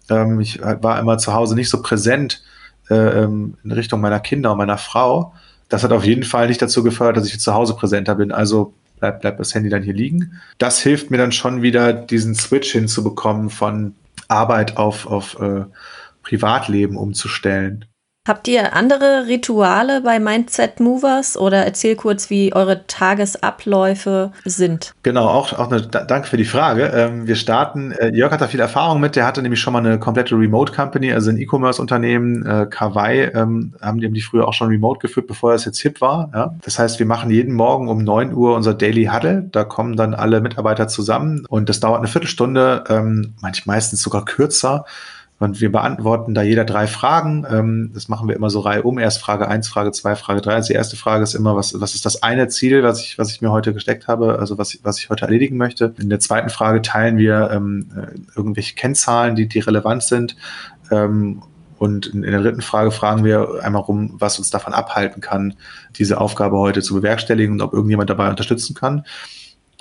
Ähm, 0.09 0.41
ich 0.41 0.61
war 0.63 1.01
immer 1.01 1.19
zu 1.19 1.35
Hause 1.35 1.57
nicht 1.57 1.71
so 1.71 1.83
präsent 1.83 2.43
äh, 2.89 2.95
ähm, 2.95 3.57
in 3.65 3.73
Richtung 3.73 4.01
meiner 4.01 4.21
Kinder 4.21 4.53
und 4.53 4.59
meiner 4.59 4.79
Frau. 4.79 5.33
Das 5.69 5.83
hat 5.83 5.93
auf 5.93 6.05
jeden 6.05 6.25
Fall 6.25 6.49
nicht 6.49 6.61
dazu 6.61 6.83
gefördert, 6.83 7.17
dass 7.17 7.33
ich 7.33 7.41
zu 7.41 7.55
Hause 7.55 7.75
präsenter 7.75 8.15
bin. 8.15 8.33
Also 8.33 8.75
bleibt 8.99 9.23
bleib 9.23 9.39
das 9.39 9.55
Handy 9.55 9.71
dann 9.71 9.83
hier 9.83 9.95
liegen. 9.95 10.41
Das 10.59 10.81
hilft 10.81 11.11
mir 11.11 11.17
dann 11.17 11.33
schon 11.33 11.63
wieder, 11.63 11.93
diesen 11.93 12.35
Switch 12.35 12.73
hinzubekommen 12.73 13.51
von 13.51 13.95
Arbeit 14.29 14.77
auf, 14.77 15.07
auf 15.07 15.41
äh, 15.41 15.65
Privatleben 16.23 16.97
umzustellen. 16.97 17.87
Habt 18.31 18.47
ihr 18.47 18.77
andere 18.77 19.27
Rituale 19.27 20.03
bei 20.03 20.21
Mindset 20.21 20.79
Movers 20.79 21.37
oder 21.37 21.65
erzähl 21.65 21.97
kurz, 21.97 22.31
wie 22.31 22.55
eure 22.55 22.87
Tagesabläufe 22.87 24.31
sind? 24.45 24.95
Genau, 25.03 25.27
auch, 25.27 25.53
auch 25.55 25.69
eine, 25.69 25.83
danke 25.83 26.29
für 26.29 26.37
die 26.37 26.45
Frage. 26.45 26.93
Ähm, 26.95 27.27
wir 27.27 27.35
starten, 27.35 27.91
äh, 27.91 28.15
Jörg 28.15 28.31
hat 28.31 28.41
da 28.41 28.47
viel 28.47 28.61
Erfahrung 28.61 29.01
mit, 29.01 29.17
der 29.17 29.27
hatte 29.27 29.43
nämlich 29.43 29.59
schon 29.59 29.73
mal 29.73 29.81
eine 29.81 29.99
komplette 29.99 30.37
Remote 30.37 30.73
Company, 30.73 31.13
also 31.13 31.29
ein 31.29 31.39
E-Commerce-Unternehmen, 31.39 32.47
äh, 32.47 32.67
Kawaii, 32.71 33.33
ähm, 33.35 33.75
haben 33.83 33.99
die, 33.99 34.21
früher 34.21 34.47
auch 34.47 34.55
schon 34.55 34.69
remote 34.69 35.01
geführt, 35.01 35.27
bevor 35.27 35.53
das 35.53 35.65
jetzt 35.65 35.81
hip 35.81 36.01
war. 36.01 36.31
Das 36.63 36.79
heißt, 36.79 37.01
wir 37.01 37.07
machen 37.07 37.33
jeden 37.33 37.55
Morgen 37.55 37.89
um 37.89 38.05
9 38.05 38.33
Uhr 38.33 38.55
unser 38.55 38.75
Daily 38.75 39.07
Huddle, 39.07 39.49
da 39.51 39.65
kommen 39.65 39.97
dann 39.97 40.15
alle 40.15 40.41
Mitarbeiter 40.41 40.87
zusammen 40.87 41.47
und 41.49 41.69
das 41.69 41.81
dauert 41.81 41.99
eine 41.99 42.07
Viertelstunde, 42.07 42.85
ähm, 42.89 43.35
manchmal 43.41 43.75
meistens 43.79 44.03
sogar 44.03 44.25
kürzer 44.25 44.85
Und 45.41 45.63
wir 45.63 45.73
beantworten 45.73 46.35
da 46.35 46.43
jeder 46.43 46.67
drei 46.67 46.87
Fragen. 46.87 47.47
Ähm, 47.51 47.91
das 47.95 48.09
machen 48.09 48.29
wir 48.29 48.37
immer 48.37 48.51
so 48.51 48.61
Reihe 48.61 48.83
um. 48.83 48.99
Erst 48.99 49.23
Frage 49.23 49.49
eins, 49.49 49.69
Frage 49.69 49.91
zwei, 49.91 50.15
Frage 50.15 50.43
drei. 50.43 50.55
Also 50.55 50.69
die 50.69 50.75
erste 50.75 50.97
Frage 50.97 51.25
ist 51.25 51.35
immer, 51.35 51.57
was, 51.57 51.81
was 51.81 51.95
ist 51.95 52.05
das 52.05 52.23
eine 52.23 52.49
Ziel, 52.49 52.83
was 52.83 53.01
ich, 53.01 53.19
was 53.19 53.33
ich 53.33 53.41
mir 53.41 53.51
heute 53.51 53.73
gesteckt 53.73 54.07
habe, 54.07 54.39
also 54.39 54.59
was, 54.59 54.79
was 54.83 54.99
ich 54.99 55.09
heute 55.09 55.25
erledigen 55.25 55.57
möchte. 55.57 55.95
In 55.99 56.11
der 56.11 56.21
zweiten 56.21 56.51
Frage 56.51 56.83
teilen 56.83 57.17
wir 57.17 57.51
ähm, 57.53 57.89
äh, 57.97 58.19
irgendwelche 58.37 58.75
Kennzahlen, 58.75 59.35
die, 59.35 59.49
die 59.49 59.61
relevant 59.61 60.03
sind. 60.03 60.37
Ähm, 60.91 61.43
und 61.79 62.09
in, 62.09 62.23
in 62.23 62.33
der 62.33 62.43
dritten 62.43 62.61
Frage 62.61 62.91
fragen 62.91 63.25
wir 63.25 63.61
einmal 63.63 63.81
rum, 63.81 64.17
was 64.19 64.39
uns 64.39 64.51
davon 64.51 64.75
abhalten 64.75 65.23
kann, 65.23 65.55
diese 65.97 66.21
Aufgabe 66.21 66.59
heute 66.59 66.83
zu 66.83 66.93
bewerkstelligen 66.93 67.55
und 67.55 67.63
ob 67.63 67.73
irgendjemand 67.73 68.11
dabei 68.11 68.29
unterstützen 68.29 68.75
kann. 68.75 69.07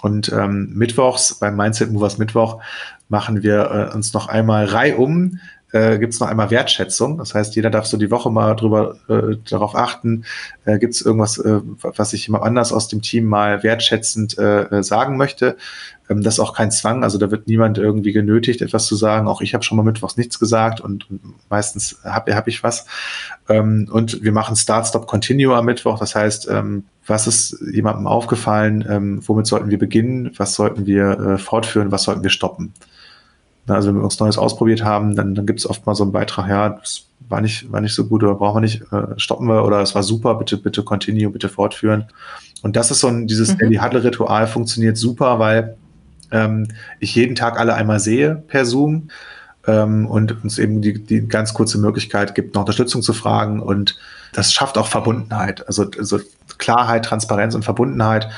Und 0.02 0.32
ähm, 0.32 0.72
mittwochs 0.76 1.36
beim 1.36 1.56
Mindset 1.56 1.92
Movers 1.92 2.18
Mittwoch 2.18 2.62
machen 3.10 3.44
wir 3.44 3.90
äh, 3.92 3.96
uns 3.96 4.14
noch 4.14 4.28
einmal 4.28 4.66
reihum 4.66 5.40
äh, 5.71 5.99
gibt 5.99 6.13
es 6.13 6.19
noch 6.19 6.27
einmal 6.27 6.51
Wertschätzung. 6.51 7.17
Das 7.17 7.36
heißt, 7.36 7.55
jeder 7.55 7.69
darf 7.69 7.86
so 7.86 7.97
die 7.97 8.12
Woche 8.12 8.32
mal 8.32 8.55
drüber 8.55 8.95
äh, 9.08 9.38
darauf 9.49 9.75
achten, 9.75 10.25
äh, 10.65 10.79
gibt 10.79 10.93
es 10.95 11.01
irgendwas, 11.01 11.38
äh, 11.38 11.62
was 11.82 12.13
ich 12.13 12.27
jemand 12.27 12.43
anders 12.43 12.73
aus 12.73 12.88
dem 12.88 13.01
Team 13.01 13.25
mal 13.25 13.63
wertschätzend 13.63 14.38
äh, 14.38 14.62
äh, 14.63 14.84
sagen 14.84 15.17
möchte. 15.17 15.58
Ähm, 16.10 16.23
das 16.23 16.36
ist 16.36 16.39
auch 16.39 16.53
kein 16.53 16.71
Zwang, 16.71 17.03
also 17.03 17.17
da 17.17 17.29
wird 17.32 17.47
niemand 17.47 17.77
irgendwie 17.77 18.12
genötigt, 18.12 18.62
etwas 18.62 18.88
zu 18.88 18.95
sagen. 18.95 19.27
Auch 19.27 19.41
ich 19.41 19.53
habe 19.53 19.63
schon 19.63 19.77
mal 19.77 19.84
mittwochs 19.84 20.17
nichts 20.17 20.39
gesagt 20.39 20.82
und, 20.82 21.10
und 21.10 21.21
meistens 21.49 21.99
habe 22.03 22.36
hab 22.36 22.47
ich 22.47 22.63
was. 22.63 22.86
Ähm, 23.47 23.88
und 23.91 24.23
wir 24.23 24.32
machen 24.32 24.55
Start, 24.55 24.88
Stop, 24.88 25.08
Continue 25.08 25.55
am 25.55 25.65
Mittwoch. 25.65 25.99
Das 25.99 26.15
heißt, 26.15 26.49
ähm, 26.49 26.86
was 27.05 27.27
ist 27.27 27.58
jemandem 27.71 28.08
aufgefallen? 28.08 28.86
Ähm, 28.89 29.21
womit 29.25 29.47
sollten 29.47 29.69
wir 29.69 29.79
beginnen? 29.79 30.32
Was 30.38 30.55
sollten 30.55 30.86
wir 30.86 31.19
äh, 31.19 31.38
fortführen? 31.38 31.91
Was 31.91 32.03
sollten 32.03 32.23
wir 32.23 32.29
stoppen? 32.29 32.73
Also 33.67 33.89
wenn 33.89 33.98
wir 33.98 34.04
was 34.04 34.19
Neues 34.19 34.38
ausprobiert 34.38 34.84
haben, 34.84 35.15
dann, 35.15 35.36
dann 35.36 35.45
gibt 35.45 35.60
es 35.60 35.69
oft 35.69 35.86
mal 35.86 35.95
so 35.95 36.04
einen 36.04 36.12
Beitrag, 36.12 36.50
ja, 36.50 36.69
das 36.69 37.06
war 37.28 37.41
nicht, 37.41 37.72
war 37.72 37.82
nicht 37.82 37.93
so 37.93 38.06
gut 38.06 38.24
oder 38.24 38.36
brauchen 38.36 38.58
wir 38.58 38.62
nicht, 38.62 38.82
äh, 38.91 39.17
stoppen 39.17 39.48
wir 39.48 39.63
oder 39.63 39.82
es 39.82 39.93
war 39.95 40.04
super, 40.04 40.36
bitte, 40.36 40.58
bitte 40.58 40.84
continue, 40.84 41.30
bitte 41.30 41.50
fortführen. 41.50 42.06
Und 42.62 42.76
das 42.76 42.91
ist 42.91 43.00
so 43.00 43.08
ein, 43.08 43.28
dieses 43.28 43.54
mhm. 43.54 43.58
Daily 43.60 43.76
Huddle 43.78 44.04
Ritual 44.04 44.48
funktioniert 44.48 44.98
super, 44.98 45.39
weil 45.39 45.78
ähm, 46.32 46.67
ich 47.00 47.15
jeden 47.15 47.36
Tag 47.36 47.60
alle 47.60 47.74
einmal 47.74 48.00
sehe 48.00 48.36
per 48.36 48.65
Zoom 48.65 49.10
ähm, 49.67 50.08
und 50.08 50.43
uns 50.43 50.58
eben 50.58 50.82
die, 50.82 51.04
die 51.04 51.28
ganz 51.28 51.54
kurze 51.54 51.78
Möglichkeit 51.78 52.36
gibt, 52.36 52.56
noch 52.56 52.62
Unterstützung 52.62 53.02
zu 53.02 53.13
fragen 53.13 53.60
und 53.62 53.98
das 54.34 54.54
schafft 54.54 54.78
auch 54.78 54.88
Verbundenheit, 54.88 55.65
also, 55.67 55.89
also 55.98 56.19
Klarheit, 56.58 57.06
Transparenz 57.06 57.56
und 57.56 57.65
Verbundenheit 57.65 58.30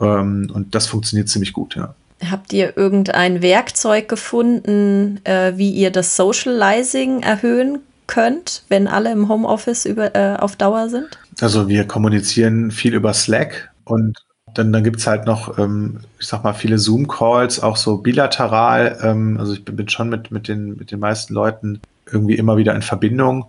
ähm, 0.00 0.50
und 0.52 0.74
das 0.74 0.86
funktioniert 0.86 1.28
ziemlich 1.28 1.52
gut, 1.52 1.76
ja. 1.76 1.94
Habt 2.28 2.52
ihr 2.52 2.76
irgendein 2.76 3.42
Werkzeug 3.42 4.08
gefunden, 4.08 5.20
äh, 5.24 5.52
wie 5.56 5.70
ihr 5.70 5.90
das 5.90 6.16
Socializing 6.16 7.22
erhöhen 7.22 7.78
könnt, 8.06 8.64
wenn 8.68 8.88
alle 8.88 9.12
im 9.12 9.28
Homeoffice 9.28 9.86
über, 9.86 10.14
äh, 10.14 10.36
auf 10.36 10.56
Dauer 10.56 10.88
sind? 10.88 11.18
Also 11.40 11.68
wir 11.68 11.86
kommunizieren 11.86 12.70
viel 12.70 12.94
über 12.94 13.14
Slack 13.14 13.70
und 13.84 14.18
dann, 14.54 14.72
dann 14.72 14.84
gibt 14.84 14.98
es 14.98 15.06
halt 15.06 15.26
noch, 15.26 15.58
ähm, 15.58 16.00
ich 16.18 16.26
sag 16.26 16.44
mal, 16.44 16.52
viele 16.52 16.78
Zoom-Calls, 16.78 17.62
auch 17.62 17.76
so 17.76 17.98
bilateral. 17.98 18.98
Ähm, 19.02 19.36
also 19.38 19.52
ich 19.52 19.64
bin, 19.64 19.88
schon 19.88 20.08
mit, 20.08 20.30
mit, 20.30 20.48
den, 20.48 20.76
mit 20.76 20.90
den 20.90 21.00
meisten 21.00 21.34
Leuten 21.34 21.80
irgendwie 22.10 22.34
immer 22.34 22.56
wieder 22.56 22.74
in 22.74 22.82
Verbindung. 22.82 23.46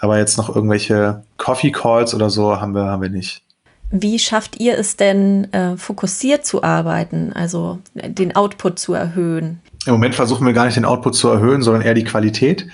Aber 0.00 0.18
jetzt 0.18 0.36
noch 0.36 0.54
irgendwelche 0.54 1.22
Coffee-Calls 1.38 2.14
oder 2.14 2.30
so 2.30 2.60
haben 2.60 2.74
wir, 2.74 2.84
haben 2.84 3.02
wir 3.02 3.08
nicht. 3.08 3.43
Wie 3.96 4.18
schafft 4.18 4.58
ihr 4.58 4.76
es 4.76 4.96
denn, 4.96 5.52
äh, 5.52 5.76
fokussiert 5.76 6.44
zu 6.44 6.64
arbeiten, 6.64 7.32
also 7.32 7.78
den 7.94 8.34
Output 8.34 8.80
zu 8.80 8.92
erhöhen? 8.92 9.60
Im 9.86 9.92
Moment 9.92 10.16
versuchen 10.16 10.44
wir 10.44 10.52
gar 10.52 10.64
nicht 10.64 10.76
den 10.76 10.84
Output 10.84 11.14
zu 11.14 11.28
erhöhen, 11.28 11.62
sondern 11.62 11.82
eher 11.82 11.94
die 11.94 12.02
Qualität. 12.02 12.66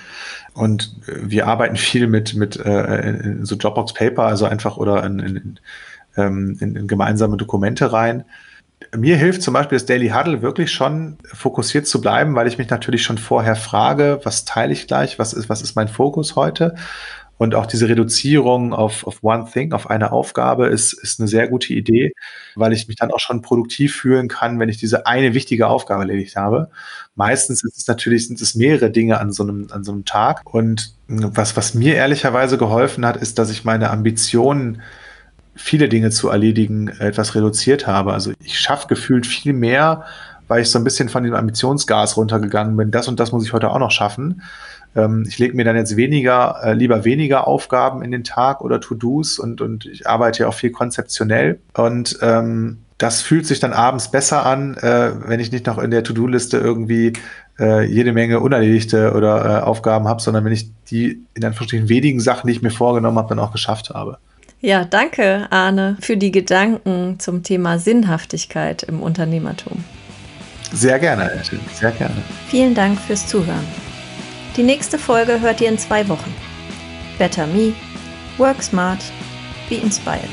Und 0.53 0.95
äh, 1.05 1.11
wir 1.21 1.45
arbeiten 1.45 1.75
viel 1.75 2.07
mit, 2.07 2.33
mit 2.33 2.57
äh, 2.57 3.35
so 3.43 3.55
Dropbox 3.55 3.93
Paper, 3.93 4.23
also 4.23 4.45
einfach 4.45 4.77
oder 4.77 5.03
in, 5.03 5.19
in, 5.19 5.59
ähm, 6.17 6.57
in, 6.59 6.75
in 6.75 6.87
gemeinsame 6.87 7.37
Dokumente 7.37 7.93
rein. 7.93 8.25
Mir 8.97 9.15
hilft 9.15 9.43
zum 9.43 9.53
Beispiel 9.53 9.77
das 9.77 9.85
Daily 9.85 10.09
Huddle 10.09 10.41
wirklich 10.41 10.71
schon 10.71 11.17
fokussiert 11.23 11.85
zu 11.85 12.01
bleiben, 12.01 12.33
weil 12.33 12.47
ich 12.47 12.57
mich 12.57 12.71
natürlich 12.71 13.03
schon 13.03 13.19
vorher 13.19 13.55
frage, 13.55 14.19
was 14.23 14.43
teile 14.43 14.73
ich 14.73 14.87
gleich, 14.87 15.19
was 15.19 15.33
ist, 15.33 15.49
was 15.49 15.61
ist 15.61 15.75
mein 15.75 15.87
Fokus 15.87 16.35
heute? 16.35 16.73
Und 17.41 17.55
auch 17.55 17.65
diese 17.65 17.89
Reduzierung 17.89 18.71
auf, 18.71 19.07
auf 19.07 19.23
One 19.23 19.47
Thing, 19.51 19.73
auf 19.73 19.89
eine 19.89 20.11
Aufgabe, 20.11 20.67
ist, 20.67 20.93
ist 20.93 21.19
eine 21.19 21.27
sehr 21.27 21.47
gute 21.47 21.73
Idee, 21.73 22.13
weil 22.53 22.71
ich 22.71 22.87
mich 22.87 22.97
dann 22.97 23.09
auch 23.09 23.19
schon 23.19 23.41
produktiv 23.41 23.95
fühlen 23.95 24.27
kann, 24.27 24.59
wenn 24.59 24.69
ich 24.69 24.77
diese 24.77 25.07
eine 25.07 25.33
wichtige 25.33 25.65
Aufgabe 25.65 26.03
erledigt 26.03 26.35
habe. 26.35 26.69
Meistens 27.15 27.63
ist 27.63 27.79
es 27.79 27.87
natürlich, 27.87 28.27
sind 28.27 28.39
es 28.39 28.53
mehrere 28.53 28.91
Dinge 28.91 29.19
an 29.19 29.31
so 29.31 29.41
einem, 29.41 29.69
an 29.71 29.83
so 29.83 29.91
einem 29.91 30.05
Tag. 30.05 30.53
Und 30.53 30.93
was, 31.07 31.57
was 31.57 31.73
mir 31.73 31.95
ehrlicherweise 31.95 32.59
geholfen 32.59 33.07
hat, 33.07 33.17
ist, 33.17 33.39
dass 33.39 33.49
ich 33.49 33.65
meine 33.65 33.89
Ambitionen 33.89 34.83
viele 35.55 35.89
Dinge 35.89 36.11
zu 36.11 36.29
erledigen, 36.29 36.89
etwas 36.89 37.33
reduziert 37.33 37.87
habe. 37.87 38.13
Also 38.13 38.33
ich 38.43 38.59
schaffe 38.59 38.87
gefühlt 38.87 39.25
viel 39.25 39.53
mehr, 39.53 40.05
weil 40.47 40.61
ich 40.61 40.69
so 40.69 40.77
ein 40.77 40.83
bisschen 40.83 41.09
von 41.09 41.23
dem 41.23 41.33
Ambitionsgas 41.33 42.17
runtergegangen 42.17 42.77
bin. 42.77 42.91
Das 42.91 43.07
und 43.07 43.19
das 43.19 43.31
muss 43.31 43.43
ich 43.43 43.51
heute 43.51 43.71
auch 43.71 43.79
noch 43.79 43.89
schaffen. 43.89 44.43
Ähm, 44.95 45.25
ich 45.27 45.39
lege 45.39 45.55
mir 45.55 45.63
dann 45.63 45.75
jetzt 45.75 45.95
weniger, 45.95 46.59
äh, 46.63 46.73
lieber 46.73 47.05
weniger 47.05 47.47
Aufgaben 47.47 48.01
in 48.03 48.11
den 48.11 48.23
Tag 48.23 48.61
oder 48.61 48.81
To-Dos 48.81 49.39
und, 49.39 49.61
und 49.61 49.85
ich 49.85 50.07
arbeite 50.07 50.43
ja 50.43 50.49
auch 50.49 50.53
viel 50.53 50.71
konzeptionell. 50.71 51.59
Und 51.73 52.17
ähm, 52.21 52.79
das 52.97 53.21
fühlt 53.21 53.47
sich 53.47 53.59
dann 53.59 53.73
abends 53.73 54.11
besser 54.11 54.45
an, 54.45 54.77
äh, 54.77 55.11
wenn 55.27 55.39
ich 55.39 55.51
nicht 55.51 55.65
noch 55.65 55.79
in 55.79 55.91
der 55.91 56.03
To-Do-Liste 56.03 56.57
irgendwie 56.57 57.13
äh, 57.59 57.83
jede 57.85 58.13
Menge 58.13 58.39
unerledigte 58.39 59.13
oder 59.13 59.59
äh, 59.59 59.61
Aufgaben 59.63 60.07
habe, 60.07 60.21
sondern 60.21 60.45
wenn 60.45 60.51
ich 60.51 60.69
die 60.89 61.23
in 61.33 61.43
Anführungsstrichen 61.43 61.89
wenigen 61.89 62.19
Sachen, 62.19 62.47
die 62.47 62.53
ich 62.53 62.61
mir 62.61 62.71
vorgenommen 62.71 63.17
habe, 63.17 63.29
dann 63.29 63.39
auch 63.39 63.51
geschafft 63.51 63.89
habe. 63.89 64.17
Ja, 64.59 64.85
danke, 64.85 65.47
Arne, 65.49 65.97
für 66.01 66.17
die 66.17 66.31
Gedanken 66.31 67.19
zum 67.19 67.41
Thema 67.41 67.79
Sinnhaftigkeit 67.79 68.83
im 68.83 69.01
Unternehmertum. 69.01 69.83
Sehr 70.71 70.99
gerne, 70.99 71.31
sehr 71.73 71.91
gerne. 71.91 72.15
Vielen 72.47 72.75
Dank 72.75 72.99
fürs 72.99 73.27
Zuhören. 73.27 73.90
Die 74.57 74.63
nächste 74.63 74.99
Folge 74.99 75.39
hört 75.39 75.61
ihr 75.61 75.69
in 75.69 75.77
zwei 75.77 76.07
Wochen. 76.09 76.33
Better 77.17 77.47
Me, 77.47 77.73
Work 78.37 78.61
Smart, 78.61 78.99
Be 79.69 79.75
Inspired. 79.75 80.29